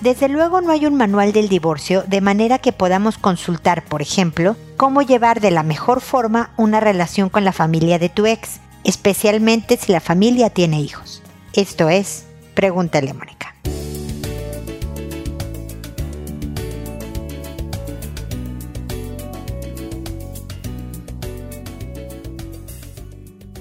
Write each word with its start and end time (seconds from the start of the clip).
Desde 0.00 0.30
luego 0.30 0.62
no 0.62 0.72
hay 0.72 0.86
un 0.86 0.94
manual 0.94 1.32
del 1.32 1.50
divorcio 1.50 2.04
de 2.06 2.22
manera 2.22 2.58
que 2.58 2.72
podamos 2.72 3.18
consultar, 3.18 3.84
por 3.84 4.00
ejemplo, 4.00 4.56
cómo 4.78 5.02
llevar 5.02 5.40
de 5.40 5.50
la 5.50 5.62
mejor 5.62 6.00
forma 6.00 6.52
una 6.56 6.80
relación 6.80 7.28
con 7.28 7.44
la 7.44 7.52
familia 7.52 7.98
de 7.98 8.08
tu 8.08 8.24
ex, 8.24 8.60
especialmente 8.82 9.76
si 9.76 9.92
la 9.92 10.00
familia 10.00 10.48
tiene 10.48 10.80
hijos. 10.80 11.22
Esto 11.52 11.90
es, 11.90 12.24
pregúntale 12.54 13.12
Mónica. 13.12 13.49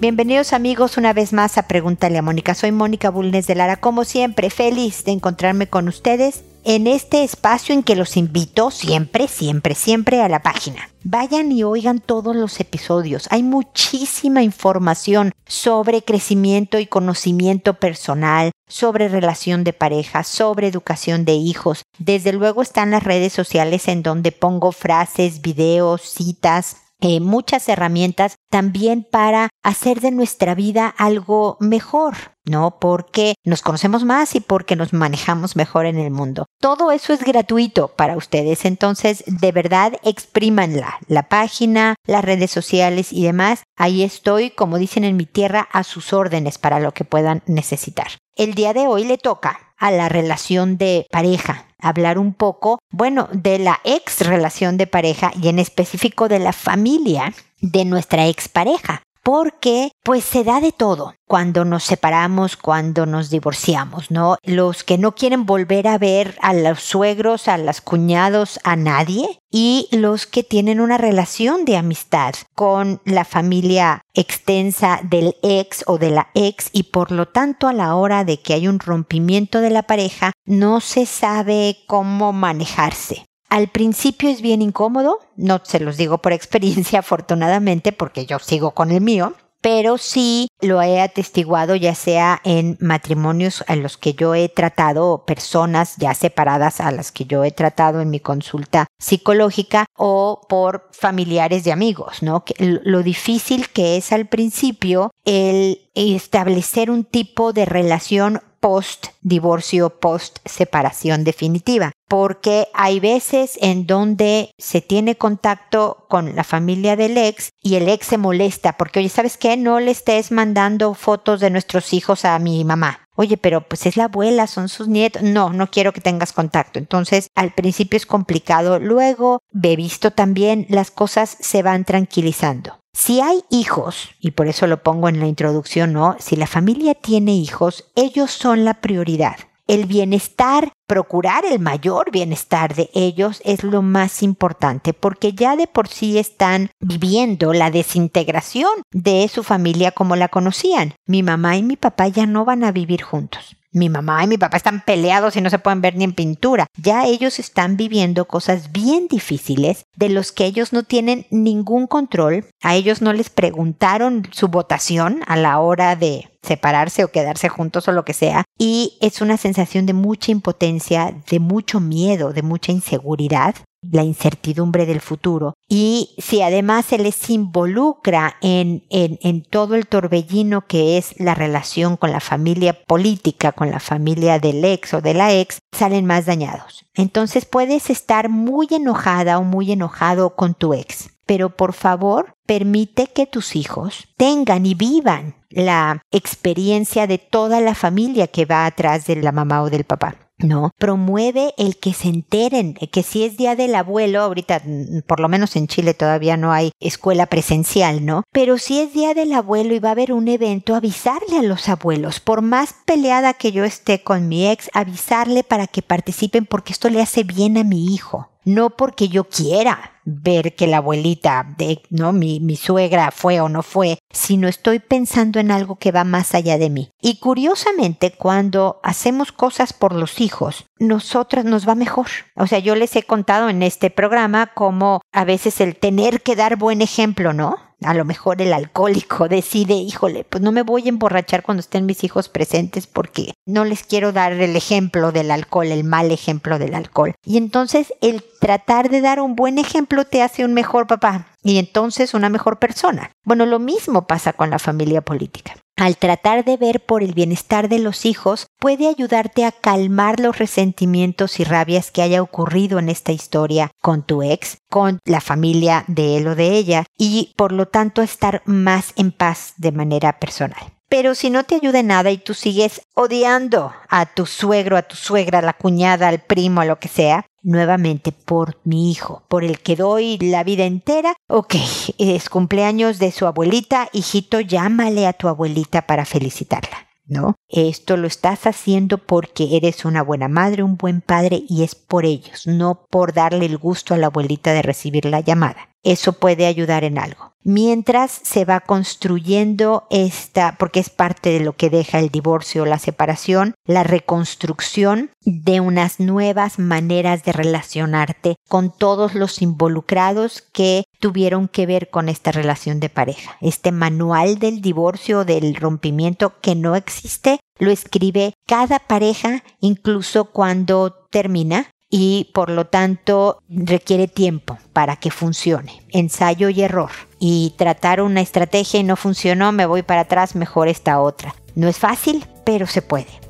Bienvenidos 0.02 0.54
amigos 0.54 0.96
una 0.96 1.12
vez 1.12 1.34
más 1.34 1.58
a 1.58 1.68
Pregúntale 1.68 2.18
a 2.18 2.22
Mónica. 2.22 2.56
Soy 2.56 2.72
Mónica 2.72 3.10
Bulnes 3.10 3.48
de 3.48 3.56
Lara, 3.56 3.76
como 3.76 4.06
siempre, 4.06 4.50
feliz 4.50 5.04
de 5.04 5.12
encontrarme 5.12 5.68
con 5.68 5.90
ustedes 5.90 6.46
en 6.64 6.88
este 6.88 7.26
espacio 7.26 7.76
en 7.76 7.84
que 7.84 7.98
los 7.98 8.16
invito 8.16 8.72
siempre, 8.72 9.28
siempre, 9.28 9.76
siempre 9.76 10.22
a 10.22 10.30
la 10.30 10.42
página. 10.42 10.90
Vayan 11.04 11.52
y 11.52 11.64
oigan 11.64 12.00
todos 12.00 12.34
los 12.34 12.62
episodios. 12.62 13.28
Hay 13.30 13.44
muchísima 13.44 14.42
información 14.42 15.34
sobre 15.46 16.02
crecimiento 16.02 16.80
y 16.80 16.86
conocimiento 16.86 17.74
personal, 17.74 18.52
sobre 18.70 19.10
relación 19.10 19.66
de 19.66 19.74
pareja, 19.74 20.24
sobre 20.24 20.68
educación 20.68 21.26
de 21.26 21.34
hijos. 21.34 21.84
Desde 21.98 22.32
luego 22.32 22.62
están 22.62 22.92
las 22.92 23.04
redes 23.04 23.34
sociales 23.34 23.90
en 23.90 24.02
donde 24.02 24.32
pongo 24.32 24.72
frases, 24.72 25.42
videos, 25.42 26.04
citas, 26.04 26.78
eh, 27.02 27.20
muchas 27.20 27.70
herramientas 27.70 28.36
también 28.50 29.08
para 29.10 29.50
hacer 29.64 30.02
de 30.02 30.12
nuestra 30.12 30.56
vida 30.56 30.88
algo 30.88 31.58
mejor, 31.60 32.16
¿no? 32.46 32.80
Porque 32.80 33.36
nos 33.46 33.62
conocemos 33.62 34.04
más 34.04 34.36
y 34.36 34.42
porque 34.42 34.76
nos 34.76 34.92
manejamos 34.92 35.56
mejor 35.56 35.86
en 35.86 35.98
el 35.98 36.12
mundo. 36.12 36.46
Todo 36.60 36.92
eso 36.92 37.14
es 37.14 37.24
gratuito 37.24 37.90
para 37.90 38.18
ustedes, 38.18 38.66
entonces 38.66 39.24
de 39.28 39.52
verdad 39.52 39.94
exprímanla, 40.04 40.98
la 41.08 41.30
página, 41.30 41.96
las 42.06 42.26
redes 42.26 42.52
sociales 42.52 43.14
y 43.14 43.24
demás. 43.24 43.64
Ahí 43.78 44.04
estoy, 44.04 44.50
como 44.50 44.78
dicen 44.78 45.04
en 45.06 45.16
mi 45.16 45.26
tierra, 45.26 45.70
a 45.72 45.84
sus 45.84 46.12
órdenes 46.12 46.58
para 46.58 46.80
lo 46.80 46.94
que 46.94 47.06
puedan 47.06 47.44
necesitar. 47.46 48.08
El 48.36 48.56
día 48.56 48.74
de 48.74 48.88
hoy 48.88 49.06
le 49.06 49.18
toca 49.18 49.69
a 49.80 49.92
la 49.92 50.10
relación 50.10 50.78
de 50.78 51.08
pareja, 51.10 51.66
hablar 51.80 52.20
un 52.20 52.34
poco, 52.34 52.80
bueno, 52.92 53.30
de 53.32 53.60
la 53.60 53.80
ex 53.84 54.26
relación 54.28 54.78
de 54.78 54.88
pareja 54.88 55.32
y 55.42 55.48
en 55.48 55.60
específico 55.60 56.28
de 56.28 56.40
la 56.40 56.54
familia 56.54 57.34
de 57.62 57.86
nuestra 57.86 58.28
expareja 58.28 59.02
porque 59.30 59.92
pues 60.04 60.24
se 60.24 60.44
da 60.44 60.60
de 60.60 60.72
todo 60.72 61.14
cuando 61.28 61.64
nos 61.64 61.84
separamos, 61.84 62.58
cuando 62.58 63.06
nos 63.06 63.30
divorciamos, 63.30 64.10
¿no? 64.10 64.38
Los 64.42 64.84
que 64.84 64.98
no 64.98 65.14
quieren 65.14 65.46
volver 65.46 65.88
a 65.88 66.00
ver 66.00 66.36
a 66.42 66.56
los 66.56 66.82
suegros, 66.82 67.48
a 67.48 67.60
los 67.60 67.80
cuñados, 67.80 68.60
a 68.64 68.76
nadie 68.76 69.40
y 69.52 69.88
los 69.92 70.26
que 70.26 70.42
tienen 70.42 70.80
una 70.82 70.98
relación 70.98 71.64
de 71.64 71.78
amistad 71.78 72.34
con 72.56 73.02
la 73.06 73.24
familia 73.24 74.02
extensa 74.16 75.00
del 75.04 75.36
ex 75.44 75.84
o 75.86 76.00
de 76.00 76.10
la 76.10 76.30
ex 76.34 76.72
y 76.74 76.84
por 76.84 77.12
lo 77.12 77.28
tanto 77.28 77.68
a 77.68 77.74
la 77.74 77.94
hora 77.94 78.24
de 78.24 78.42
que 78.42 78.56
hay 78.56 78.68
un 78.68 78.80
rompimiento 78.80 79.62
de 79.62 79.70
la 79.70 79.84
pareja 79.84 80.32
no 80.46 80.80
se 80.80 81.06
sabe 81.06 81.78
cómo 81.86 82.34
manejarse. 82.34 83.29
Al 83.50 83.68
principio 83.70 84.30
es 84.30 84.42
bien 84.42 84.62
incómodo, 84.62 85.20
no 85.36 85.60
se 85.64 85.80
los 85.80 85.98
digo 85.98 86.20
por 86.20 86.34
experiencia 86.34 87.00
afortunadamente 87.00 87.92
porque 87.92 88.26
yo 88.26 88.40
sigo 88.40 88.72
con 88.72 88.92
el 88.92 89.02
mío, 89.02 89.34
pero 89.62 89.98
sí 89.98 90.48
lo 90.62 90.82
he 90.82 91.02
atestiguado 91.02 91.76
ya 91.76 91.96
sea 91.96 92.40
en 92.44 92.78
matrimonios 92.80 93.64
a 93.68 93.76
los 93.76 93.98
que 93.98 94.14
yo 94.14 94.36
he 94.36 94.50
tratado, 94.50 95.26
personas 95.26 95.96
ya 95.98 96.14
separadas 96.14 96.80
a 96.80 96.92
las 96.92 97.12
que 97.12 97.26
yo 97.26 97.44
he 97.44 97.52
tratado 97.52 98.02
en 98.02 98.10
mi 98.10 98.20
consulta 98.20 98.88
psicológica 99.00 99.86
o 99.98 100.42
por 100.48 100.90
familiares 100.92 101.64
de 101.64 101.72
amigos, 101.72 102.24
¿no? 102.24 102.44
lo 102.58 103.04
difícil 103.04 103.70
que 103.70 103.98
es 103.98 104.12
al 104.12 104.28
principio 104.28 105.12
el 105.26 105.90
establecer 105.94 106.90
un 106.90 107.04
tipo 107.04 107.52
de 107.52 107.66
relación 107.66 108.42
post 108.60 109.08
divorcio, 109.22 109.90
post 109.90 110.40
separación 110.46 111.24
definitiva, 111.24 111.92
porque 112.08 112.68
hay 112.74 113.00
veces 113.00 113.58
en 113.62 113.86
donde 113.86 114.52
se 114.58 114.82
tiene 114.82 115.16
contacto 115.16 116.06
con 116.10 116.36
la 116.36 116.44
familia 116.44 116.96
del 116.96 117.18
ex 117.18 117.52
y 117.62 117.76
el 117.76 117.90
ex 117.90 118.08
se 118.08 118.18
molesta 118.18 118.78
porque, 118.78 119.00
oye, 119.00 119.10
¿sabes 119.10 119.38
qué? 119.38 119.58
No 119.58 119.80
le 119.80 119.92
estés 119.92 120.32
mandando 120.32 120.94
fotos 120.94 121.40
de 121.40 121.50
nuestros 121.50 121.94
hijos 121.94 122.26
a 122.26 122.38
mi 122.40 122.64
mamá. 122.64 123.08
Oye, 123.16 123.36
pero 123.36 123.68
pues 123.68 123.86
es 123.86 123.98
la 123.98 124.06
abuela, 124.06 124.48
son 124.48 124.70
sus 124.70 124.88
nietos. 124.88 125.22
No, 125.24 125.52
no 125.52 125.70
quiero 125.70 125.92
que 125.92 126.00
tengas 126.00 126.32
contacto. 126.32 126.80
Entonces, 126.80 127.28
al 127.36 127.52
principio 127.52 127.98
es 127.98 128.06
complicado. 128.06 128.80
Luego, 128.80 129.42
he 129.62 129.76
visto 129.76 130.12
también, 130.12 130.66
las 130.70 130.90
cosas 130.90 131.36
se 131.40 131.62
van 131.62 131.84
tranquilizando. 131.84 132.80
Si 133.00 133.22
hay 133.22 133.46
hijos, 133.50 134.10
y 134.20 134.32
por 134.32 134.50
eso 134.50 134.68
lo 134.68 134.84
pongo 134.84 135.08
en 135.08 135.22
la 135.22 135.28
introducción, 135.28 135.94
¿no? 135.94 136.18
Si 136.20 136.36
la 136.36 136.48
familia 136.48 136.96
tiene 136.96 137.34
hijos, 137.34 137.86
ellos 137.96 138.30
son 138.30 138.66
la 138.66 138.82
prioridad. 138.82 139.38
El 139.68 139.86
bienestar, 139.86 140.74
procurar 140.86 141.46
el 141.46 141.60
mayor 141.60 142.12
bienestar 142.12 142.76
de 142.76 142.90
ellos 142.94 143.42
es 143.46 143.64
lo 143.64 143.82
más 143.82 144.22
importante 144.22 144.94
porque 144.94 145.32
ya 145.32 145.56
de 145.56 145.66
por 145.66 145.88
sí 145.88 146.20
están 146.20 146.72
viviendo 146.82 147.54
la 147.54 147.72
desintegración 147.72 148.70
de 148.92 149.26
su 149.30 149.44
familia 149.44 149.92
como 149.92 150.18
la 150.18 150.28
conocían. 150.28 150.94
Mi 151.06 151.24
mamá 151.24 151.56
y 151.56 151.64
mi 151.64 151.78
papá 151.78 152.10
ya 152.10 152.26
no 152.26 152.44
van 152.44 152.66
a 152.66 152.74
vivir 152.74 153.02
juntos. 153.02 153.56
Mi 153.72 153.88
mamá 153.88 154.24
y 154.24 154.28
mi 154.28 154.38
papá 154.38 154.58
están 154.58 154.82
peleados 154.84 155.36
y 155.36 155.42
no 155.42 155.50
se 155.50 155.60
pueden 155.60 155.82
ver 155.82 155.96
ni 155.96 156.04
en 156.04 156.14
pintura. 156.14 156.68
Ya 156.76 157.06
ellos 157.06 157.38
están 157.38 157.78
viviendo 157.78 158.26
cosas 158.26 158.72
bien 158.72 159.08
difíciles 159.08 159.86
de 159.96 160.10
los 160.10 160.32
que 160.32 160.46
ellos 160.46 160.74
no 160.74 160.84
tienen 160.84 161.28
ningún 161.30 161.86
control. 161.86 162.46
A 162.64 162.76
ellos 162.76 163.02
no 163.02 163.14
les 163.14 163.30
preguntaron 163.30 164.28
su 164.32 164.48
votación 164.48 165.22
a 165.28 165.38
la 165.38 165.60
hora 165.60 165.96
de 165.96 166.30
separarse 166.44 167.04
o 167.04 167.12
quedarse 167.12 167.50
juntos 167.50 167.88
o 167.88 167.92
lo 167.92 168.06
que 168.06 168.14
sea. 168.14 168.46
Y 168.58 168.98
es 169.02 169.22
una 169.22 169.38
sensación 169.38 169.86
de 169.86 169.94
mucha 169.94 170.32
impotencia, 170.32 171.14
de 171.30 171.40
mucho 171.40 171.80
miedo, 171.80 172.34
de 172.34 172.44
mucha 172.44 172.72
inseguridad 172.72 173.56
la 173.82 174.04
incertidumbre 174.04 174.86
del 174.86 175.02
futuro. 175.02 175.54
Y 175.68 176.16
si 176.18 176.42
además 176.42 176.86
se 176.86 176.98
les 176.98 177.30
involucra 177.30 178.36
en, 178.42 178.84
en, 178.90 179.44
todo 179.44 179.76
el 179.76 179.88
torbellino 179.88 180.68
que 180.68 180.98
es 180.98 181.18
la 181.20 181.34
relación 181.34 181.98
con 181.98 182.12
la 182.12 182.20
familia 182.20 182.74
política, 182.74 183.52
con 183.52 183.72
la 183.72 183.80
familia 183.80 184.40
del 184.40 184.64
ex 184.66 184.94
o 184.94 185.02
de 185.02 185.14
la 185.14 185.34
ex, 185.34 185.60
salen 185.72 186.06
más 186.06 186.26
dañados. 186.26 186.86
Entonces 186.94 187.46
puedes 187.46 187.90
estar 187.90 188.30
muy 188.30 188.68
enojada 188.72 189.40
o 189.40 189.44
muy 189.44 189.72
enojado 189.72 190.36
con 190.36 190.54
tu 190.54 190.74
ex. 190.74 191.10
Pero 191.30 191.56
por 191.56 191.74
favor, 191.74 192.34
permite 192.48 193.06
que 193.06 193.28
tus 193.28 193.56
hijos 193.56 194.08
tengan 194.18 194.66
y 194.66 194.74
vivan 194.74 195.36
la 195.52 196.02
experiencia 196.10 197.06
de 197.06 197.20
toda 197.20 197.62
la 197.62 197.76
familia 197.76 198.26
que 198.26 198.46
va 198.46 198.66
atrás 198.66 199.06
de 199.06 199.18
la 199.18 199.32
mamá 199.32 199.62
o 199.62 199.70
del 199.70 199.84
papá. 199.84 200.16
¿no? 200.40 200.72
Promueve 200.80 201.54
el 201.58 201.78
que 201.78 201.94
se 201.94 202.08
enteren, 202.08 202.74
que 202.74 203.04
si 203.04 203.26
es 203.26 203.38
día 203.38 203.56
del 203.56 203.76
abuelo, 203.76 204.22
ahorita 204.22 204.62
mm, 204.66 205.02
por 205.06 205.20
lo 205.20 205.30
menos 205.30 205.56
en 205.56 205.68
Chile 205.68 205.94
todavía 205.94 206.36
no 206.36 206.52
hay 206.52 206.72
escuela 206.80 207.28
presencial, 207.28 208.06
¿no? 208.06 208.24
Pero 208.32 208.58
si 208.58 208.80
es 208.80 208.94
día 208.94 209.14
del 209.14 209.34
abuelo 209.34 209.76
y 209.76 209.80
va 209.80 209.90
a 209.90 209.92
haber 209.92 210.14
un 210.14 210.30
evento, 210.30 210.76
avisarle 210.76 211.38
a 211.38 211.44
los 211.44 211.70
abuelos, 211.70 212.20
por 212.22 212.42
más 212.42 212.74
peleada 212.86 213.34
que 213.34 213.52
yo 213.52 213.66
esté 213.66 214.02
con 214.02 214.28
mi 214.28 214.48
ex, 214.50 214.70
avisarle 214.74 215.44
para 215.44 215.68
que 215.68 215.82
participen 215.82 216.46
porque 216.46 216.74
esto 216.74 216.90
le 216.90 217.02
hace 217.02 217.24
bien 217.24 217.58
a 217.58 217.64
mi 217.64 217.94
hijo, 217.94 218.30
no 218.54 218.72
porque 218.72 219.10
yo 219.10 219.26
quiera, 219.26 220.00
ver 220.06 220.56
que 220.56 220.66
la 220.66 220.78
abuelita 220.78 221.46
de, 221.58 221.82
¿no? 221.90 222.14
Mi, 222.14 222.40
mi 222.40 222.56
suegra 222.56 223.12
fue 223.12 223.40
o 223.42 223.50
no 223.50 223.62
fue, 223.62 224.00
sino 224.12 224.48
estoy 224.48 224.80
pensando 224.80 225.40
en 225.40 225.52
algo 225.52 225.76
que 225.78 225.92
va 225.92 226.04
más 226.04 226.34
allá 226.34 226.58
de 226.58 226.70
mí. 226.70 226.92
Y 227.02 227.20
curiosamente, 227.20 228.12
cuando 228.12 228.80
hacemos 228.84 229.32
cosas 229.32 229.74
por 229.74 229.94
los 229.94 230.20
hijos, 230.20 230.66
nosotras 230.80 231.46
nos 231.46 231.68
va 231.68 231.76
mejor. 231.76 232.08
O 232.36 232.48
sea, 232.48 232.60
yo 232.60 232.76
les 232.76 232.96
he 232.96 233.04
contado 233.04 233.50
en 233.50 233.62
este 233.62 233.92
programa 233.92 234.52
cómo 234.54 235.02
a 235.12 235.26
veces 235.26 235.62
el 235.62 235.76
tener 235.76 236.22
que 236.22 236.36
dar 236.36 236.56
buen 236.56 236.82
ejemplo, 236.82 237.34
¿no? 237.34 237.69
A 237.84 237.94
lo 237.94 238.06
mejor 238.06 238.42
el 238.42 238.54
alcohólico 238.54 239.28
decide, 239.28 239.74
híjole, 239.74 240.24
pues 240.24 240.44
no 240.44 240.52
me 240.52 240.64
voy 240.64 240.86
a 240.86 240.90
emborrachar 240.90 241.44
cuando 241.44 241.62
estén 241.62 241.86
mis 241.86 242.04
hijos 242.04 242.30
presentes 242.30 242.88
porque 242.88 243.34
no 243.46 243.66
les 243.66 243.84
quiero 243.84 244.12
dar 244.12 244.34
el 244.34 244.56
ejemplo 244.56 245.12
del 245.12 245.32
alcohol, 245.32 245.68
el 245.68 245.84
mal 245.84 246.12
ejemplo 246.12 246.60
del 246.60 246.76
alcohol. 246.76 247.16
Y 247.26 247.38
entonces 247.38 247.94
el 248.02 248.24
tratar 248.40 248.90
de 248.90 249.02
dar 249.02 249.20
un 249.20 249.36
buen 249.36 249.58
ejemplo 249.58 250.06
te 250.06 250.22
hace 250.22 250.46
un 250.46 250.54
mejor 250.54 250.88
papá 250.88 251.28
y 251.50 251.58
entonces 251.58 252.14
una 252.14 252.30
mejor 252.30 252.60
persona. 252.60 253.12
Bueno, 253.24 253.46
lo 253.46 253.60
mismo 253.60 254.08
pasa 254.08 254.34
con 254.34 254.50
la 254.50 254.60
familia 254.60 255.02
política 255.02 255.56
al 255.80 255.96
tratar 255.96 256.44
de 256.44 256.58
ver 256.58 256.86
por 256.86 257.04
el 257.04 257.14
bienestar 257.14 257.70
de 257.70 257.80
los 257.80 258.06
hijos, 258.06 258.48
puede 258.60 258.90
ayudarte 258.90 259.46
a 259.46 259.54
calmar 259.54 260.20
los 260.20 260.38
resentimientos 260.38 261.40
y 261.40 261.46
rabias 261.46 261.90
que 261.90 262.02
haya 262.02 262.22
ocurrido 262.22 262.80
en 262.80 262.90
esta 262.90 263.14
historia 263.14 263.72
con 263.82 264.04
tu 264.04 264.22
ex, 264.22 264.58
con 264.70 265.00
la 265.06 265.22
familia 265.22 265.86
de 265.88 266.18
él 266.18 266.28
o 266.28 266.36
de 266.36 266.58
ella, 266.58 266.86
y 266.98 267.34
por 267.38 267.54
lo 267.54 267.66
tanto 267.68 268.02
estar 268.02 268.42
más 268.46 268.92
en 268.98 269.14
paz 269.14 269.54
de 269.56 269.72
manera 269.72 270.20
personal. 270.20 270.79
Pero 270.90 271.14
si 271.14 271.30
no 271.30 271.44
te 271.44 271.56
ayuda 271.56 271.84
nada 271.84 272.10
y 272.10 272.18
tú 272.18 272.34
sigues 272.34 272.82
odiando 272.96 273.72
a 273.90 274.08
tu 274.08 274.26
suegro, 274.26 274.76
a 274.76 274.82
tu 274.82 274.96
suegra, 274.96 275.40
a 275.40 275.44
la 275.44 275.54
cuñada, 275.54 276.08
al 276.08 276.20
primo, 276.20 276.62
a 276.62 276.66
lo 276.66 276.80
que 276.80 276.88
sea, 276.88 277.28
nuevamente 277.44 278.12
por 278.12 278.58
mi 278.64 278.92
hijo, 278.92 279.24
por 279.28 279.44
el 279.44 279.60
que 279.60 279.76
doy 279.76 280.18
la 280.18 280.44
vida 280.44 280.66
entera. 280.66 281.16
Ok, 281.28 281.56
es 282.00 282.30
cumpleaños 282.30 282.98
de 282.98 283.12
su 283.12 283.28
abuelita, 283.28 283.90
hijito, 283.94 284.40
llámale 284.40 285.06
a 285.06 285.14
tu 285.14 285.28
abuelita 285.28 285.84
para 285.84 286.06
felicitarla. 286.06 286.88
¿No? 287.12 287.34
Esto 287.48 287.98
lo 287.98 288.06
estás 288.06 288.46
haciendo 288.46 289.00
porque 289.00 289.58
eres 289.58 289.84
una 289.84 290.04
buena 290.04 290.28
madre, 290.28 290.62
un 290.62 290.78
buen 290.78 291.02
padre 291.02 291.42
y 291.50 291.64
es 291.64 291.74
por 291.74 292.06
ellos, 292.06 292.46
no 292.46 292.86
por 292.88 293.14
darle 293.14 293.48
el 293.48 293.58
gusto 293.58 293.96
a 293.96 293.98
la 293.98 294.08
abuelita 294.08 294.54
de 294.54 294.62
recibir 294.62 295.06
la 295.06 295.20
llamada. 295.20 295.69
Eso 295.84 296.14
puede 296.14 296.46
ayudar 296.46 296.84
en 296.84 296.98
algo 296.98 297.30
mientras 297.44 298.12
se 298.24 298.46
va 298.46 298.60
construyendo 298.60 299.88
esta, 299.90 300.56
porque 300.60 300.80
es 300.80 300.90
parte 300.90 301.32
de 301.32 301.40
lo 301.40 301.54
que 301.54 301.70
deja 301.70 302.00
el 302.00 302.10
divorcio 302.10 302.66
la 302.66 302.80
separación, 302.80 303.56
la 303.66 303.84
reconstrucción 303.84 305.12
de 305.22 305.60
unas 305.60 306.00
nuevas 306.00 306.60
maneras 306.60 307.24
de 307.24 307.32
relacionarte 307.32 308.36
con 308.48 308.72
todos 308.72 309.16
los 309.16 309.42
involucrados 309.42 310.44
que 310.54 310.84
tuvieron 311.00 311.48
que 311.48 311.66
ver 311.66 311.90
con 311.90 312.10
esta 312.10 312.32
relación 312.32 312.80
de 312.80 312.90
pareja. 312.90 313.38
Este 313.42 313.72
manual 313.72 314.40
del 314.40 314.62
divorcio, 314.62 315.26
del 315.26 315.56
rompimiento 315.56 316.40
que 316.42 316.56
no 316.56 316.76
existe, 316.76 317.40
lo 317.58 317.72
escribe 317.72 318.34
cada 318.48 318.80
pareja, 318.80 319.44
incluso 319.60 320.26
cuando 320.26 320.94
termina, 321.10 321.72
y 321.90 322.30
por 322.34 322.50
lo 322.50 322.68
tanto 322.68 323.42
requiere 323.50 324.08
tiempo 324.08 324.58
para 324.74 324.96
que 324.98 325.12
funcione. 325.12 325.82
Ensayo 325.90 326.50
y 326.50 326.62
error. 326.62 326.92
Y 327.20 327.54
tratar 327.58 328.02
una 328.02 328.22
estrategia 328.22 328.80
y 328.80 328.84
no 328.84 328.96
funcionó, 328.96 329.52
me 329.52 329.66
voy 329.66 329.82
para 329.82 330.02
atrás, 330.02 330.36
mejor 330.36 330.68
esta 330.68 331.02
otra. 331.02 331.36
No 331.56 331.68
es 331.68 331.78
fácil, 331.78 332.26
pero 332.46 332.68
se 332.68 332.82
puede. 332.82 333.29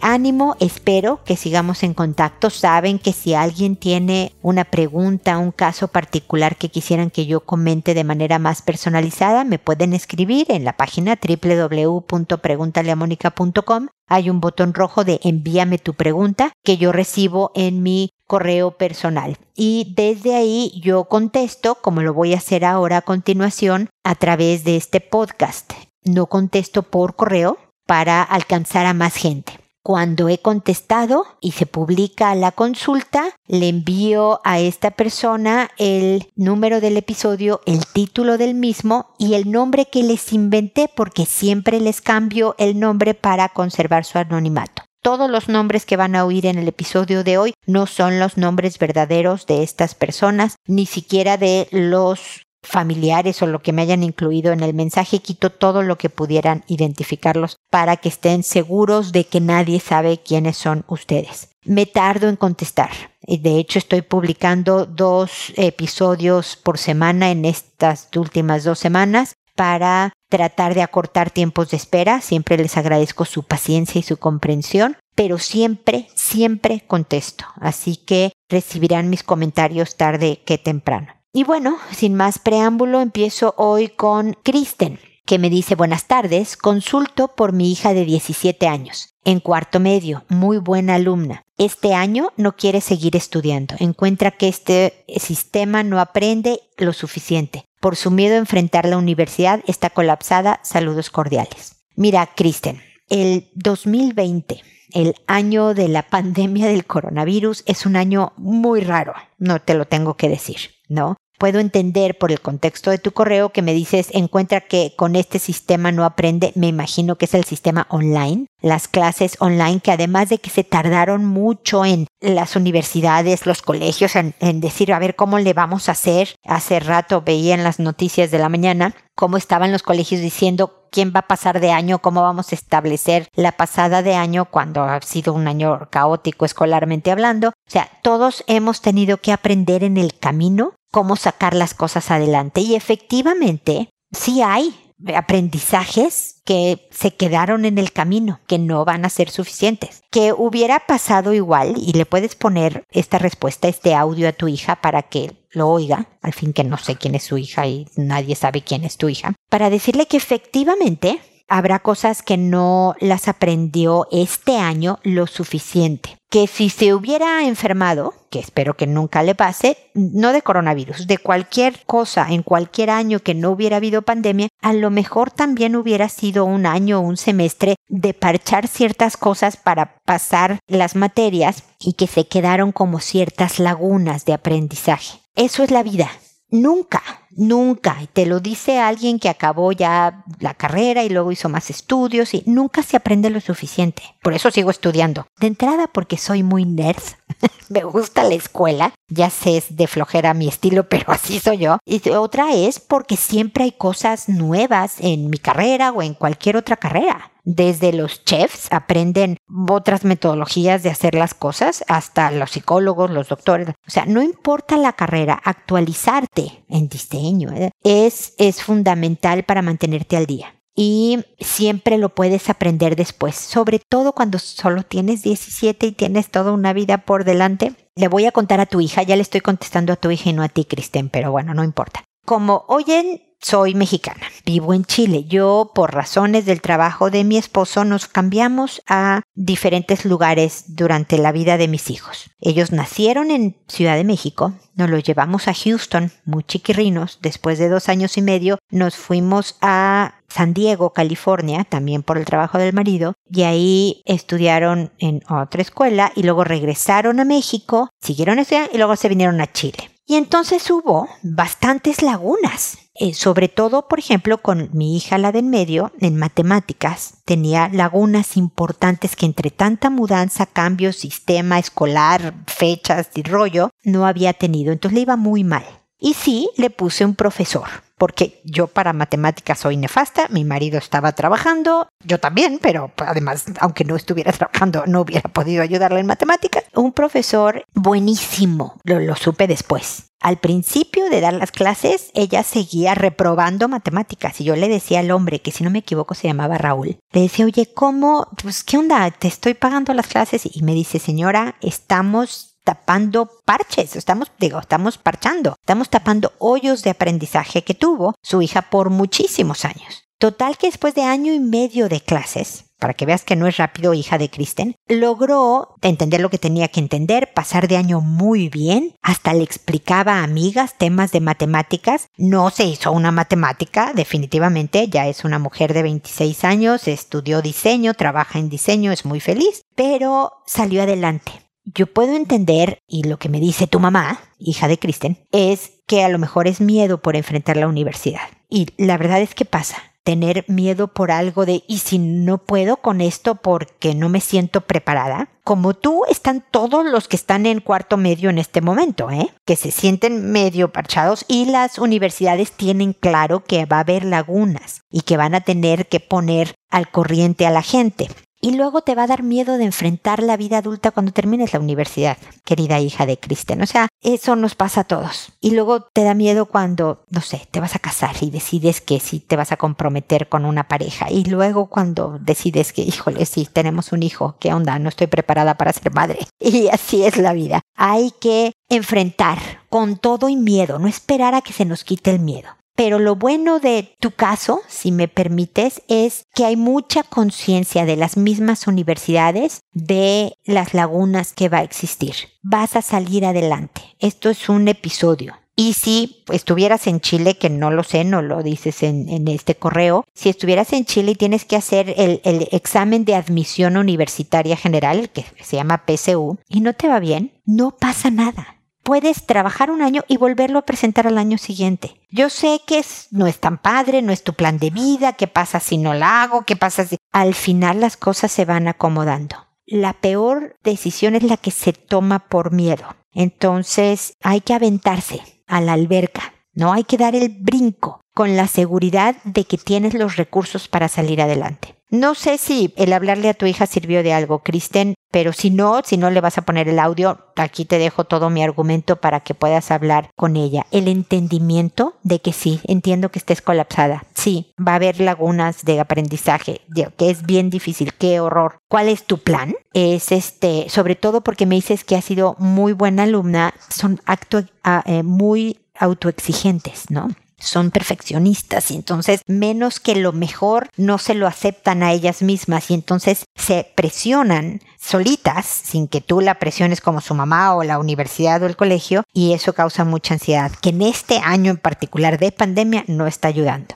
Ánimo, 0.00 0.56
espero 0.60 1.20
que 1.24 1.36
sigamos 1.36 1.82
en 1.82 1.94
contacto. 1.94 2.50
Saben 2.50 2.98
que 2.98 3.12
si 3.12 3.34
alguien 3.34 3.76
tiene 3.76 4.32
una 4.42 4.64
pregunta, 4.64 5.38
un 5.38 5.52
caso 5.52 5.88
particular 5.88 6.56
que 6.56 6.68
quisieran 6.68 7.10
que 7.10 7.26
yo 7.26 7.40
comente 7.40 7.94
de 7.94 8.04
manera 8.04 8.38
más 8.38 8.62
personalizada, 8.62 9.44
me 9.44 9.58
pueden 9.58 9.92
escribir 9.92 10.46
en 10.50 10.64
la 10.64 10.76
página 10.76 11.18
www.preguntaleamónica.com. 11.20 13.88
Hay 14.08 14.30
un 14.30 14.40
botón 14.40 14.72
rojo 14.74 15.04
de 15.04 15.18
envíame 15.22 15.78
tu 15.78 15.94
pregunta 15.94 16.52
que 16.64 16.76
yo 16.76 16.92
recibo 16.92 17.50
en 17.54 17.82
mi 17.82 18.10
correo 18.26 18.76
personal. 18.76 19.36
Y 19.54 19.94
desde 19.96 20.34
ahí 20.34 20.80
yo 20.82 21.04
contesto, 21.04 21.76
como 21.76 22.02
lo 22.02 22.14
voy 22.14 22.34
a 22.34 22.38
hacer 22.38 22.64
ahora 22.64 22.98
a 22.98 23.02
continuación, 23.02 23.90
a 24.04 24.14
través 24.14 24.64
de 24.64 24.76
este 24.76 25.00
podcast. 25.00 25.72
No 26.04 26.26
contesto 26.26 26.82
por 26.82 27.16
correo 27.16 27.58
para 27.86 28.22
alcanzar 28.22 28.86
a 28.86 28.94
más 28.94 29.14
gente. 29.14 29.58
Cuando 29.86 30.28
he 30.28 30.38
contestado 30.38 31.26
y 31.40 31.52
se 31.52 31.64
publica 31.64 32.34
la 32.34 32.50
consulta, 32.50 33.28
le 33.46 33.68
envío 33.68 34.40
a 34.42 34.58
esta 34.58 34.90
persona 34.90 35.70
el 35.78 36.26
número 36.34 36.80
del 36.80 36.96
episodio, 36.96 37.60
el 37.66 37.86
título 37.86 38.36
del 38.36 38.56
mismo 38.56 39.14
y 39.16 39.34
el 39.34 39.52
nombre 39.52 39.86
que 39.86 40.02
les 40.02 40.32
inventé 40.32 40.90
porque 40.92 41.24
siempre 41.24 41.78
les 41.78 42.00
cambio 42.00 42.56
el 42.58 42.80
nombre 42.80 43.14
para 43.14 43.48
conservar 43.50 44.04
su 44.04 44.18
anonimato. 44.18 44.82
Todos 45.02 45.30
los 45.30 45.48
nombres 45.48 45.86
que 45.86 45.96
van 45.96 46.16
a 46.16 46.24
oír 46.24 46.46
en 46.46 46.58
el 46.58 46.66
episodio 46.66 47.22
de 47.22 47.38
hoy 47.38 47.54
no 47.64 47.86
son 47.86 48.18
los 48.18 48.36
nombres 48.36 48.80
verdaderos 48.80 49.46
de 49.46 49.62
estas 49.62 49.94
personas, 49.94 50.56
ni 50.66 50.86
siquiera 50.86 51.36
de 51.36 51.68
los 51.70 52.45
familiares 52.66 53.40
o 53.42 53.46
lo 53.46 53.62
que 53.62 53.72
me 53.72 53.82
hayan 53.82 54.02
incluido 54.02 54.52
en 54.52 54.60
el 54.60 54.74
mensaje, 54.74 55.20
quito 55.20 55.50
todo 55.50 55.82
lo 55.82 55.96
que 55.96 56.10
pudieran 56.10 56.64
identificarlos 56.66 57.56
para 57.70 57.96
que 57.96 58.08
estén 58.08 58.42
seguros 58.42 59.12
de 59.12 59.24
que 59.24 59.40
nadie 59.40 59.80
sabe 59.80 60.18
quiénes 60.18 60.56
son 60.56 60.84
ustedes. 60.88 61.50
Me 61.64 61.86
tardo 61.86 62.28
en 62.28 62.36
contestar. 62.36 62.90
De 63.22 63.58
hecho, 63.58 63.78
estoy 63.78 64.02
publicando 64.02 64.86
dos 64.86 65.52
episodios 65.56 66.56
por 66.56 66.78
semana 66.78 67.30
en 67.30 67.44
estas 67.44 68.08
últimas 68.14 68.62
dos 68.62 68.78
semanas 68.78 69.34
para 69.56 70.12
tratar 70.28 70.74
de 70.74 70.82
acortar 70.82 71.30
tiempos 71.30 71.70
de 71.70 71.76
espera. 71.76 72.20
Siempre 72.20 72.56
les 72.56 72.76
agradezco 72.76 73.24
su 73.24 73.42
paciencia 73.42 73.98
y 73.98 74.02
su 74.02 74.18
comprensión, 74.18 74.96
pero 75.16 75.38
siempre, 75.38 76.08
siempre 76.14 76.84
contesto. 76.86 77.46
Así 77.56 77.96
que 77.96 78.32
recibirán 78.48 79.10
mis 79.10 79.24
comentarios 79.24 79.96
tarde 79.96 80.42
que 80.44 80.58
temprano. 80.58 81.15
Y 81.36 81.44
bueno, 81.44 81.76
sin 81.92 82.14
más 82.14 82.38
preámbulo, 82.38 83.02
empiezo 83.02 83.52
hoy 83.58 83.88
con 83.88 84.38
Kristen, 84.42 84.98
que 85.26 85.38
me 85.38 85.50
dice 85.50 85.74
buenas 85.74 86.06
tardes, 86.06 86.56
consulto 86.56 87.28
por 87.28 87.52
mi 87.52 87.70
hija 87.70 87.92
de 87.92 88.06
17 88.06 88.66
años, 88.66 89.10
en 89.22 89.40
cuarto 89.40 89.78
medio, 89.78 90.24
muy 90.30 90.56
buena 90.56 90.94
alumna. 90.94 91.42
Este 91.58 91.92
año 91.92 92.32
no 92.38 92.56
quiere 92.56 92.80
seguir 92.80 93.16
estudiando, 93.16 93.74
encuentra 93.80 94.30
que 94.30 94.48
este 94.48 95.04
sistema 95.18 95.82
no 95.82 96.00
aprende 96.00 96.62
lo 96.78 96.94
suficiente. 96.94 97.66
Por 97.80 97.96
su 97.96 98.10
miedo 98.10 98.36
a 98.36 98.38
enfrentar 98.38 98.86
la 98.86 98.96
universidad 98.96 99.62
está 99.66 99.90
colapsada. 99.90 100.60
Saludos 100.62 101.10
cordiales. 101.10 101.84
Mira, 101.96 102.30
Kristen, 102.34 102.80
el 103.10 103.50
2020 103.56 104.62
el 104.94 105.14
año 105.26 105.74
de 105.74 105.88
la 105.88 106.04
pandemia 106.04 106.68
del 106.68 106.86
coronavirus 106.86 107.64
es 107.66 107.84
un 107.84 107.96
año 107.96 108.32
muy 108.38 108.80
raro, 108.80 109.12
no 109.36 109.60
te 109.60 109.74
lo 109.74 109.84
tengo 109.84 110.14
que 110.16 110.30
decir, 110.30 110.70
¿no? 110.88 111.16
Puedo 111.38 111.58
entender 111.58 112.16
por 112.16 112.32
el 112.32 112.40
contexto 112.40 112.90
de 112.90 112.98
tu 112.98 113.12
correo 113.12 113.50
que 113.50 113.62
me 113.62 113.74
dices 113.74 114.08
encuentra 114.12 114.62
que 114.62 114.94
con 114.96 115.16
este 115.16 115.38
sistema 115.38 115.92
no 115.92 116.04
aprende, 116.04 116.52
me 116.54 116.68
imagino 116.68 117.16
que 117.16 117.26
es 117.26 117.34
el 117.34 117.44
sistema 117.44 117.86
online, 117.90 118.46
las 118.62 118.88
clases 118.88 119.36
online 119.40 119.80
que 119.80 119.92
además 119.92 120.28
de 120.28 120.38
que 120.38 120.50
se 120.50 120.64
tardaron 120.64 121.24
mucho 121.24 121.84
en 121.84 122.06
las 122.20 122.56
universidades, 122.56 123.46
los 123.46 123.62
colegios, 123.62 124.16
en, 124.16 124.34
decir 124.60 124.92
a 124.92 124.98
ver 124.98 125.14
cómo 125.14 125.38
le 125.38 125.52
vamos 125.52 125.88
a 125.88 125.92
hacer. 125.92 126.36
Hace 126.44 126.80
rato 126.80 127.22
veía 127.22 127.54
en 127.54 127.64
las 127.64 127.78
noticias 127.78 128.30
de 128.30 128.38
la 128.38 128.48
mañana 128.48 128.94
cómo 129.14 129.36
estaban 129.36 129.72
los 129.72 129.82
colegios 129.82 130.20
diciendo 130.20 130.88
quién 130.90 131.12
va 131.14 131.20
a 131.20 131.28
pasar 131.28 131.60
de 131.60 131.72
año, 131.72 131.98
cómo 131.98 132.22
vamos 132.22 132.52
a 132.52 132.54
establecer 132.54 133.28
la 133.34 133.52
pasada 133.52 134.02
de 134.02 134.14
año 134.14 134.46
cuando 134.46 134.82
ha 134.82 135.00
sido 135.02 135.32
un 135.32 135.48
año 135.48 135.88
caótico 135.90 136.44
escolarmente 136.44 137.10
hablando. 137.10 137.48
O 137.48 137.70
sea, 137.70 137.90
todos 138.02 138.44
hemos 138.46 138.80
tenido 138.80 139.18
que 139.18 139.32
aprender 139.32 139.84
en 139.84 139.96
el 139.96 140.18
camino 140.18 140.74
cómo 140.96 141.16
sacar 141.16 141.52
las 141.52 141.74
cosas 141.74 142.10
adelante. 142.10 142.62
Y 142.62 142.74
efectivamente, 142.74 143.90
sí 144.12 144.40
hay 144.40 144.74
aprendizajes 145.14 146.40
que 146.46 146.88
se 146.90 147.14
quedaron 147.14 147.66
en 147.66 147.76
el 147.76 147.92
camino, 147.92 148.40
que 148.46 148.58
no 148.58 148.86
van 148.86 149.04
a 149.04 149.10
ser 149.10 149.28
suficientes. 149.28 150.04
Que 150.10 150.32
hubiera 150.32 150.86
pasado 150.86 151.34
igual, 151.34 151.74
y 151.76 151.92
le 151.92 152.06
puedes 152.06 152.34
poner 152.34 152.86
esta 152.90 153.18
respuesta, 153.18 153.68
este 153.68 153.94
audio 153.94 154.26
a 154.26 154.32
tu 154.32 154.48
hija 154.48 154.76
para 154.76 155.02
que 155.02 155.32
lo 155.50 155.68
oiga, 155.68 156.08
al 156.22 156.32
fin 156.32 156.54
que 156.54 156.64
no 156.64 156.78
sé 156.78 156.96
quién 156.96 157.14
es 157.14 157.24
su 157.24 157.36
hija 157.36 157.66
y 157.66 157.86
nadie 157.96 158.34
sabe 158.34 158.62
quién 158.62 158.82
es 158.82 158.96
tu 158.96 159.10
hija, 159.10 159.34
para 159.50 159.68
decirle 159.68 160.06
que 160.06 160.16
efectivamente 160.16 161.20
habrá 161.48 161.78
cosas 161.78 162.22
que 162.22 162.36
no 162.36 162.94
las 163.00 163.28
aprendió 163.28 164.06
este 164.10 164.58
año 164.58 164.98
lo 165.02 165.26
suficiente. 165.26 166.18
Que 166.28 166.46
si 166.48 166.70
se 166.70 166.92
hubiera 166.92 167.44
enfermado, 167.44 168.12
que 168.30 168.40
espero 168.40 168.74
que 168.74 168.86
nunca 168.86 169.22
le 169.22 169.34
pase, 169.34 169.78
no 169.94 170.32
de 170.32 170.42
coronavirus, 170.42 171.06
de 171.06 171.18
cualquier 171.18 171.84
cosa 171.86 172.26
en 172.30 172.42
cualquier 172.42 172.90
año 172.90 173.20
que 173.20 173.34
no 173.34 173.50
hubiera 173.50 173.76
habido 173.76 174.02
pandemia, 174.02 174.48
a 174.60 174.72
lo 174.72 174.90
mejor 174.90 175.30
también 175.30 175.76
hubiera 175.76 176.08
sido 176.08 176.44
un 176.44 176.66
año 176.66 176.98
o 176.98 177.02
un 177.02 177.16
semestre 177.16 177.76
de 177.88 178.12
parchar 178.12 178.66
ciertas 178.66 179.16
cosas 179.16 179.56
para 179.56 179.98
pasar 180.04 180.58
las 180.66 180.96
materias 180.96 181.62
y 181.78 181.92
que 181.92 182.08
se 182.08 182.26
quedaron 182.26 182.72
como 182.72 182.98
ciertas 182.98 183.60
lagunas 183.60 184.24
de 184.24 184.32
aprendizaje. 184.32 185.20
Eso 185.36 185.62
es 185.62 185.70
la 185.70 185.82
vida. 185.82 186.10
Nunca, 186.48 187.02
nunca, 187.30 187.98
te 188.12 188.24
lo 188.24 188.38
dice 188.38 188.78
alguien 188.78 189.18
que 189.18 189.28
acabó 189.28 189.72
ya 189.72 190.24
la 190.38 190.54
carrera 190.54 191.02
y 191.02 191.08
luego 191.08 191.32
hizo 191.32 191.48
más 191.48 191.70
estudios 191.70 192.34
y 192.34 192.44
nunca 192.46 192.84
se 192.84 192.96
aprende 192.96 193.30
lo 193.30 193.40
suficiente. 193.40 194.02
Por 194.22 194.32
eso 194.32 194.52
sigo 194.52 194.70
estudiando. 194.70 195.26
De 195.40 195.48
entrada 195.48 195.88
porque 195.88 196.16
soy 196.16 196.44
muy 196.44 196.64
nerd, 196.64 197.02
me 197.68 197.82
gusta 197.82 198.22
la 198.22 198.34
escuela, 198.34 198.94
ya 199.08 199.28
sé 199.28 199.56
es 199.56 199.76
de 199.76 199.88
flojera 199.88 200.34
mi 200.34 200.46
estilo, 200.46 200.88
pero 200.88 201.12
así 201.12 201.40
soy 201.40 201.58
yo. 201.58 201.78
Y 201.84 202.08
otra 202.10 202.54
es 202.54 202.78
porque 202.78 203.16
siempre 203.16 203.64
hay 203.64 203.72
cosas 203.72 204.28
nuevas 204.28 204.96
en 205.00 205.28
mi 205.28 205.38
carrera 205.38 205.90
o 205.90 206.02
en 206.02 206.14
cualquier 206.14 206.56
otra 206.56 206.76
carrera. 206.76 207.32
Desde 207.46 207.92
los 207.92 208.24
chefs 208.24 208.66
aprenden 208.72 209.38
otras 209.70 210.04
metodologías 210.04 210.82
de 210.82 210.90
hacer 210.90 211.14
las 211.14 211.32
cosas 211.32 211.84
hasta 211.86 212.32
los 212.32 212.50
psicólogos, 212.50 213.08
los 213.10 213.28
doctores. 213.28 213.68
O 213.68 213.90
sea, 213.90 214.04
no 214.04 214.20
importa 214.20 214.76
la 214.76 214.94
carrera, 214.94 215.40
actualizarte 215.44 216.64
en 216.68 216.88
diseño 216.88 217.52
¿eh? 217.52 217.70
es, 217.84 218.34
es 218.38 218.64
fundamental 218.64 219.44
para 219.44 219.62
mantenerte 219.62 220.16
al 220.16 220.26
día 220.26 220.56
y 220.74 221.24
siempre 221.38 221.98
lo 221.98 222.10
puedes 222.10 222.50
aprender 222.50 222.96
después, 222.96 223.36
sobre 223.36 223.78
todo 223.78 224.12
cuando 224.12 224.38
solo 224.38 224.82
tienes 224.82 225.22
17 225.22 225.86
y 225.86 225.92
tienes 225.92 226.30
toda 226.30 226.52
una 226.52 226.72
vida 226.74 226.98
por 226.98 227.24
delante. 227.24 227.74
Le 227.94 228.08
voy 228.08 228.26
a 228.26 228.32
contar 228.32 228.60
a 228.60 228.66
tu 228.66 228.80
hija, 228.80 229.02
ya 229.02 229.16
le 229.16 229.22
estoy 229.22 229.40
contestando 229.40 229.92
a 229.94 229.96
tu 229.96 230.10
hija 230.10 230.28
y 230.30 230.32
no 230.34 230.42
a 230.42 230.48
ti, 230.48 230.64
Kristen, 230.64 231.08
pero 231.08 231.30
bueno, 231.30 231.54
no 231.54 231.64
importa. 231.64 232.04
Como 232.26 232.64
oyen 232.68 233.22
soy 233.40 233.74
mexicana, 233.74 234.26
vivo 234.44 234.74
en 234.74 234.84
Chile. 234.84 235.24
Yo, 235.24 235.70
por 235.74 235.94
razones 235.94 236.46
del 236.46 236.60
trabajo 236.60 237.10
de 237.10 237.24
mi 237.24 237.36
esposo, 237.36 237.84
nos 237.84 238.08
cambiamos 238.08 238.82
a 238.88 239.22
diferentes 239.34 240.04
lugares 240.04 240.64
durante 240.68 241.18
la 241.18 241.32
vida 241.32 241.56
de 241.56 241.68
mis 241.68 241.90
hijos. 241.90 242.30
Ellos 242.40 242.72
nacieron 242.72 243.30
en 243.30 243.56
Ciudad 243.68 243.96
de 243.96 244.04
México, 244.04 244.54
nos 244.74 244.90
los 244.90 245.02
llevamos 245.02 245.48
a 245.48 245.54
Houston, 245.54 246.12
muy 246.24 246.44
chiquirrinos. 246.44 247.18
Después 247.22 247.58
de 247.58 247.68
dos 247.68 247.88
años 247.88 248.16
y 248.16 248.22
medio, 248.22 248.58
nos 248.70 248.96
fuimos 248.96 249.56
a 249.60 250.14
San 250.28 250.52
Diego, 250.52 250.92
California, 250.92 251.64
también 251.64 252.02
por 252.02 252.18
el 252.18 252.24
trabajo 252.24 252.58
del 252.58 252.74
marido, 252.74 253.14
y 253.30 253.42
ahí 253.42 254.02
estudiaron 254.04 254.92
en 254.98 255.22
otra 255.28 255.62
escuela 255.62 256.12
y 256.14 256.22
luego 256.22 256.44
regresaron 256.44 257.20
a 257.20 257.24
México, 257.24 257.90
siguieron 258.00 258.38
estudiando 258.38 258.70
y 258.74 258.78
luego 258.78 258.96
se 258.96 259.08
vinieron 259.08 259.40
a 259.40 259.52
Chile. 259.52 259.90
Y 260.06 260.14
entonces 260.16 260.70
hubo 260.70 261.08
bastantes 261.22 262.02
lagunas, 262.02 262.78
eh, 262.98 263.14
sobre 263.14 263.48
todo, 263.48 263.88
por 263.88 263.98
ejemplo, 263.98 264.38
con 264.38 264.70
mi 264.72 264.96
hija, 264.96 265.18
la 265.18 265.32
de 265.32 265.40
en 265.40 265.50
medio, 265.50 265.92
en 266.00 266.16
matemáticas, 266.16 267.14
tenía 267.24 267.68
lagunas 267.68 268.36
importantes 268.36 269.16
que 269.16 269.26
entre 269.26 269.50
tanta 269.50 269.90
mudanza, 269.90 270.46
cambio, 270.46 270.92
sistema 270.92 271.58
escolar, 271.58 272.34
fechas 272.46 273.10
y 273.14 273.22
rollo, 273.22 273.70
no 273.84 274.06
había 274.06 274.32
tenido. 274.32 274.72
Entonces 274.72 274.94
le 274.94 275.02
iba 275.02 275.16
muy 275.16 275.44
mal. 275.44 275.64
Y 275.98 276.14
sí, 276.14 276.50
le 276.56 276.70
puse 276.70 277.04
un 277.04 277.14
profesor, 277.14 277.68
porque 277.98 278.40
yo 278.44 278.66
para 278.66 278.92
matemáticas 278.92 279.60
soy 279.60 279.76
nefasta, 279.76 280.28
mi 280.28 280.44
marido 280.44 280.78
estaba 280.78 281.12
trabajando, 281.12 281.88
yo 282.04 282.20
también, 282.20 282.58
pero 282.60 282.92
además, 282.98 283.46
aunque 283.60 283.84
no 283.84 283.96
estuviera 283.96 284.32
trabajando, 284.36 284.84
no 284.86 285.00
hubiera 285.00 285.28
podido 285.30 285.62
ayudarle 285.62 286.00
en 286.00 286.06
matemáticas. 286.06 286.64
Un 286.74 286.92
profesor 286.92 287.64
buenísimo, 287.74 288.78
lo, 288.84 289.00
lo 289.00 289.16
supe 289.16 289.46
después. 289.46 290.10
Al 290.20 290.38
principio 290.38 291.08
de 291.10 291.20
dar 291.20 291.34
las 291.34 291.52
clases, 291.52 292.10
ella 292.14 292.42
seguía 292.42 292.94
reprobando 292.94 293.68
matemáticas 293.68 294.40
y 294.40 294.44
yo 294.44 294.56
le 294.56 294.68
decía 294.68 295.00
al 295.00 295.10
hombre, 295.10 295.40
que 295.40 295.52
si 295.52 295.62
no 295.62 295.70
me 295.70 295.80
equivoco 295.80 296.14
se 296.14 296.26
llamaba 296.26 296.58
Raúl, 296.58 296.98
le 297.12 297.20
decía, 297.20 297.44
oye, 297.44 297.72
¿cómo? 297.72 298.26
Pues, 298.42 298.64
¿qué 298.64 298.78
onda? 298.78 299.10
Te 299.10 299.28
estoy 299.28 299.54
pagando 299.54 299.92
las 299.94 300.06
clases 300.06 300.48
y 300.50 300.62
me 300.62 300.74
dice, 300.74 300.98
señora, 300.98 301.56
estamos 301.60 302.55
tapando 302.66 303.30
parches, 303.44 303.94
estamos, 303.94 304.32
digo, 304.40 304.58
estamos 304.58 304.98
parchando, 304.98 305.54
estamos 305.60 305.88
tapando 305.88 306.32
hoyos 306.38 306.82
de 306.82 306.90
aprendizaje 306.90 307.62
que 307.62 307.74
tuvo 307.74 308.16
su 308.22 308.42
hija 308.42 308.62
por 308.62 308.90
muchísimos 308.90 309.64
años. 309.64 310.02
Total 310.18 310.58
que 310.58 310.66
después 310.66 310.94
de 310.94 311.02
año 311.02 311.32
y 311.32 311.38
medio 311.38 311.88
de 311.88 312.00
clases, 312.00 312.64
para 312.80 312.94
que 312.94 313.06
veas 313.06 313.22
que 313.22 313.36
no 313.36 313.46
es 313.46 313.58
rápido, 313.58 313.94
hija 313.94 314.18
de 314.18 314.30
Kristen, 314.30 314.74
logró 314.88 315.76
entender 315.80 316.20
lo 316.20 316.28
que 316.28 316.38
tenía 316.38 316.66
que 316.66 316.80
entender, 316.80 317.32
pasar 317.34 317.68
de 317.68 317.76
año 317.76 318.00
muy 318.00 318.48
bien, 318.48 318.96
hasta 319.00 319.32
le 319.32 319.44
explicaba 319.44 320.14
a 320.14 320.24
amigas 320.24 320.76
temas 320.76 321.12
de 321.12 321.20
matemáticas, 321.20 322.08
no 322.16 322.50
se 322.50 322.64
hizo 322.64 322.90
una 322.90 323.12
matemática, 323.12 323.92
definitivamente, 323.94 324.88
ya 324.88 325.06
es 325.06 325.24
una 325.24 325.38
mujer 325.38 325.72
de 325.72 325.82
26 325.84 326.42
años, 326.44 326.88
estudió 326.88 327.42
diseño, 327.42 327.94
trabaja 327.94 328.40
en 328.40 328.48
diseño, 328.48 328.90
es 328.90 329.04
muy 329.04 329.20
feliz, 329.20 329.62
pero 329.76 330.32
salió 330.46 330.82
adelante 330.82 331.45
yo 331.74 331.86
puedo 331.86 332.14
entender, 332.14 332.78
y 332.86 333.02
lo 333.02 333.18
que 333.18 333.28
me 333.28 333.40
dice 333.40 333.66
tu 333.66 333.80
mamá, 333.80 334.20
hija 334.38 334.68
de 334.68 334.78
Kristen, 334.78 335.18
es 335.32 335.72
que 335.86 336.04
a 336.04 336.08
lo 336.08 336.18
mejor 336.18 336.46
es 336.46 336.60
miedo 336.60 337.02
por 337.02 337.16
enfrentar 337.16 337.56
la 337.56 337.68
universidad. 337.68 338.28
Y 338.48 338.68
la 338.76 338.96
verdad 338.96 339.20
es 339.20 339.34
que 339.34 339.44
pasa, 339.44 339.76
tener 340.06 340.44
miedo 340.46 340.86
por 340.86 341.10
algo 341.10 341.44
de, 341.46 341.64
¿y 341.66 341.78
si 341.78 341.98
no 341.98 342.38
puedo 342.38 342.76
con 342.76 343.00
esto 343.00 343.34
porque 343.34 343.96
no 343.96 344.08
me 344.08 344.20
siento 344.20 344.60
preparada? 344.60 345.30
Como 345.42 345.74
tú, 345.74 346.04
están 346.08 346.44
todos 346.48 346.86
los 346.86 347.08
que 347.08 347.16
están 347.16 347.44
en 347.44 347.60
cuarto 347.60 347.96
medio 347.96 348.30
en 348.30 348.38
este 348.38 348.60
momento, 348.60 349.10
¿eh? 349.10 349.30
Que 349.44 349.56
se 349.56 349.72
sienten 349.72 350.30
medio 350.30 350.72
parchados 350.72 351.24
y 351.26 351.46
las 351.46 351.78
universidades 351.78 352.52
tienen 352.52 352.92
claro 352.92 353.42
que 353.42 353.66
va 353.66 353.78
a 353.78 353.80
haber 353.80 354.04
lagunas 354.04 354.82
y 354.92 355.00
que 355.00 355.16
van 355.16 355.34
a 355.34 355.40
tener 355.40 355.88
que 355.88 355.98
poner 355.98 356.54
al 356.70 356.88
corriente 356.88 357.44
a 357.44 357.50
la 357.50 357.62
gente. 357.62 358.08
Y 358.46 358.52
luego 358.52 358.80
te 358.80 358.94
va 358.94 359.02
a 359.02 359.06
dar 359.08 359.24
miedo 359.24 359.58
de 359.58 359.64
enfrentar 359.64 360.22
la 360.22 360.36
vida 360.36 360.58
adulta 360.58 360.92
cuando 360.92 361.10
termines 361.10 361.52
la 361.52 361.58
universidad, 361.58 362.16
querida 362.44 362.78
hija 362.78 363.04
de 363.04 363.18
Kristen. 363.18 363.60
O 363.60 363.66
sea, 363.66 363.88
eso 364.00 364.36
nos 364.36 364.54
pasa 364.54 364.82
a 364.82 364.84
todos. 364.84 365.32
Y 365.40 365.50
luego 365.50 365.80
te 365.80 366.04
da 366.04 366.14
miedo 366.14 366.46
cuando, 366.46 367.02
no 367.10 367.22
sé, 367.22 367.48
te 367.50 367.58
vas 367.58 367.74
a 367.74 367.80
casar 367.80 368.14
y 368.20 368.30
decides 368.30 368.80
que 368.80 369.00
sí 369.00 369.18
te 369.18 369.34
vas 369.34 369.50
a 369.50 369.56
comprometer 369.56 370.28
con 370.28 370.44
una 370.44 370.68
pareja. 370.68 371.10
Y 371.10 371.24
luego 371.24 371.66
cuando 371.66 372.20
decides 372.20 372.72
que, 372.72 372.82
híjole, 372.82 373.26
sí, 373.26 373.48
tenemos 373.52 373.90
un 373.90 374.04
hijo, 374.04 374.36
¿qué 374.38 374.54
onda? 374.54 374.78
No 374.78 374.90
estoy 374.90 375.08
preparada 375.08 375.56
para 375.56 375.72
ser 375.72 375.92
madre. 375.92 376.20
Y 376.38 376.68
así 376.68 377.04
es 377.04 377.16
la 377.16 377.32
vida. 377.32 377.62
Hay 377.74 378.12
que 378.20 378.52
enfrentar 378.68 379.38
con 379.68 379.96
todo 379.96 380.28
y 380.28 380.36
miedo, 380.36 380.78
no 380.78 380.86
esperar 380.86 381.34
a 381.34 381.40
que 381.40 381.52
se 381.52 381.64
nos 381.64 381.82
quite 381.82 382.12
el 382.12 382.20
miedo. 382.20 382.50
Pero 382.76 382.98
lo 382.98 383.16
bueno 383.16 383.58
de 383.58 383.96
tu 384.00 384.10
caso, 384.10 384.60
si 384.68 384.92
me 384.92 385.08
permites, 385.08 385.82
es 385.88 386.26
que 386.34 386.44
hay 386.44 386.56
mucha 386.56 387.02
conciencia 387.02 387.86
de 387.86 387.96
las 387.96 388.18
mismas 388.18 388.66
universidades 388.66 389.60
de 389.72 390.34
las 390.44 390.74
lagunas 390.74 391.32
que 391.32 391.48
va 391.48 391.58
a 391.58 391.64
existir. 391.64 392.14
Vas 392.42 392.76
a 392.76 392.82
salir 392.82 393.24
adelante. 393.24 393.80
Esto 393.98 394.28
es 394.28 394.50
un 394.50 394.68
episodio. 394.68 395.34
Y 395.58 395.72
si 395.72 396.22
estuvieras 396.30 396.86
en 396.86 397.00
Chile, 397.00 397.38
que 397.38 397.48
no 397.48 397.70
lo 397.70 397.82
sé, 397.82 398.04
no 398.04 398.20
lo 398.20 398.42
dices 398.42 398.82
en, 398.82 399.26
este 399.26 399.54
correo, 399.54 400.04
si 400.12 400.28
estuvieras 400.28 400.74
en 400.74 400.84
Chile 400.84 401.12
y 401.12 401.14
tienes 401.14 401.46
que 401.46 401.56
hacer 401.56 401.94
el, 401.96 402.20
el, 402.24 402.46
examen 402.52 403.06
de 403.06 403.14
admisión 403.14 403.78
universitaria 403.78 404.58
general, 404.58 405.08
que 405.08 405.24
se 405.42 405.56
llama 405.56 405.84
PSU, 405.86 406.36
y 406.46 406.60
no 406.60 406.74
te 406.74 406.88
va 406.88 407.00
bien, 407.00 407.32
no 407.46 407.70
pasa 407.70 408.10
nada 408.10 408.55
puedes 408.86 409.26
trabajar 409.26 409.72
un 409.72 409.82
año 409.82 410.04
y 410.06 410.16
volverlo 410.16 410.60
a 410.60 410.64
presentar 410.64 411.08
al 411.08 411.18
año 411.18 411.38
siguiente. 411.38 412.00
Yo 412.08 412.30
sé 412.30 412.60
que 412.64 412.84
no 413.10 413.26
es 413.26 413.40
tan 413.40 413.58
padre, 413.58 414.00
no 414.00 414.12
es 414.12 414.22
tu 414.22 414.32
plan 414.32 414.58
de 414.58 414.70
vida, 414.70 415.14
qué 415.14 415.26
pasa 415.26 415.58
si 415.58 415.76
no 415.76 415.92
la 415.92 416.22
hago, 416.22 416.44
qué 416.44 416.54
pasa 416.54 416.86
si... 416.86 416.96
Al 417.10 417.34
final 417.34 417.80
las 417.80 417.96
cosas 417.96 418.30
se 418.30 418.44
van 418.44 418.68
acomodando. 418.68 419.48
La 419.66 419.92
peor 419.94 420.56
decisión 420.62 421.16
es 421.16 421.24
la 421.24 421.36
que 421.36 421.50
se 421.50 421.72
toma 421.72 422.28
por 422.28 422.52
miedo. 422.52 422.86
Entonces 423.12 424.14
hay 424.22 424.40
que 424.40 424.54
aventarse 424.54 425.20
a 425.48 425.60
la 425.60 425.72
alberca, 425.72 426.34
no 426.52 426.72
hay 426.72 426.84
que 426.84 426.96
dar 426.96 427.16
el 427.16 427.28
brinco 427.28 428.00
con 428.14 428.36
la 428.36 428.46
seguridad 428.46 429.16
de 429.24 429.44
que 429.44 429.58
tienes 429.58 429.94
los 429.94 430.14
recursos 430.14 430.68
para 430.68 430.86
salir 430.86 431.20
adelante. 431.20 431.75
No 431.90 432.14
sé 432.14 432.36
si 432.36 432.74
el 432.76 432.92
hablarle 432.92 433.28
a 433.28 433.34
tu 433.34 433.46
hija 433.46 433.66
sirvió 433.66 434.02
de 434.02 434.12
algo, 434.12 434.40
Kristen, 434.40 434.94
pero 435.12 435.32
si 435.32 435.50
no, 435.50 435.80
si 435.84 435.96
no 435.96 436.10
le 436.10 436.20
vas 436.20 436.36
a 436.36 436.42
poner 436.42 436.68
el 436.68 436.80
audio, 436.80 437.18
aquí 437.36 437.64
te 437.64 437.78
dejo 437.78 438.04
todo 438.04 438.28
mi 438.28 438.42
argumento 438.42 438.96
para 438.96 439.20
que 439.20 439.34
puedas 439.34 439.70
hablar 439.70 440.10
con 440.16 440.36
ella. 440.36 440.66
El 440.72 440.88
entendimiento 440.88 441.94
de 442.02 442.20
que 442.20 442.32
sí, 442.32 442.60
entiendo 442.64 443.10
que 443.10 443.20
estés 443.20 443.40
colapsada. 443.40 444.04
Sí, 444.14 444.52
va 444.58 444.72
a 444.72 444.76
haber 444.76 445.00
lagunas 445.00 445.64
de 445.64 445.78
aprendizaje, 445.78 446.60
que 446.96 447.10
es 447.10 447.24
bien 447.24 447.50
difícil, 447.50 447.94
qué 447.94 448.18
horror. 448.18 448.58
¿Cuál 448.68 448.88
es 448.88 449.04
tu 449.04 449.18
plan? 449.18 449.54
Es 449.72 450.10
este, 450.10 450.68
sobre 450.68 450.96
todo 450.96 451.22
porque 451.22 451.46
me 451.46 451.54
dices 451.54 451.84
que 451.84 451.96
has 451.96 452.04
sido 452.04 452.34
muy 452.38 452.72
buena 452.72 453.04
alumna, 453.04 453.54
son 453.68 454.00
acto, 454.06 454.44
ah, 454.64 454.82
eh, 454.86 455.02
muy 455.04 455.60
autoexigentes, 455.78 456.90
¿no? 456.90 457.08
Son 457.38 457.70
perfeccionistas 457.70 458.70
y 458.70 458.76
entonces 458.76 459.20
menos 459.26 459.80
que 459.80 459.94
lo 459.94 460.12
mejor 460.12 460.70
no 460.76 460.98
se 460.98 461.14
lo 461.14 461.26
aceptan 461.26 461.82
a 461.82 461.92
ellas 461.92 462.22
mismas 462.22 462.70
y 462.70 462.74
entonces 462.74 463.24
se 463.34 463.70
presionan 463.74 464.60
solitas 464.78 465.46
sin 465.46 465.88
que 465.88 466.00
tú 466.00 466.20
la 466.20 466.38
presiones 466.38 466.80
como 466.80 467.00
su 467.00 467.14
mamá 467.14 467.54
o 467.54 467.62
la 467.62 467.78
universidad 467.78 468.42
o 468.42 468.46
el 468.46 468.56
colegio 468.56 469.04
y 469.12 469.32
eso 469.32 469.52
causa 469.52 469.84
mucha 469.84 470.14
ansiedad 470.14 470.50
que 470.60 470.70
en 470.70 470.82
este 470.82 471.18
año 471.18 471.50
en 471.50 471.58
particular 471.58 472.18
de 472.18 472.32
pandemia 472.32 472.84
no 472.86 473.06
está 473.06 473.28
ayudando. 473.28 473.74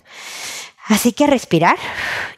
Así 0.87 1.13
que 1.13 1.27
respirar 1.27 1.77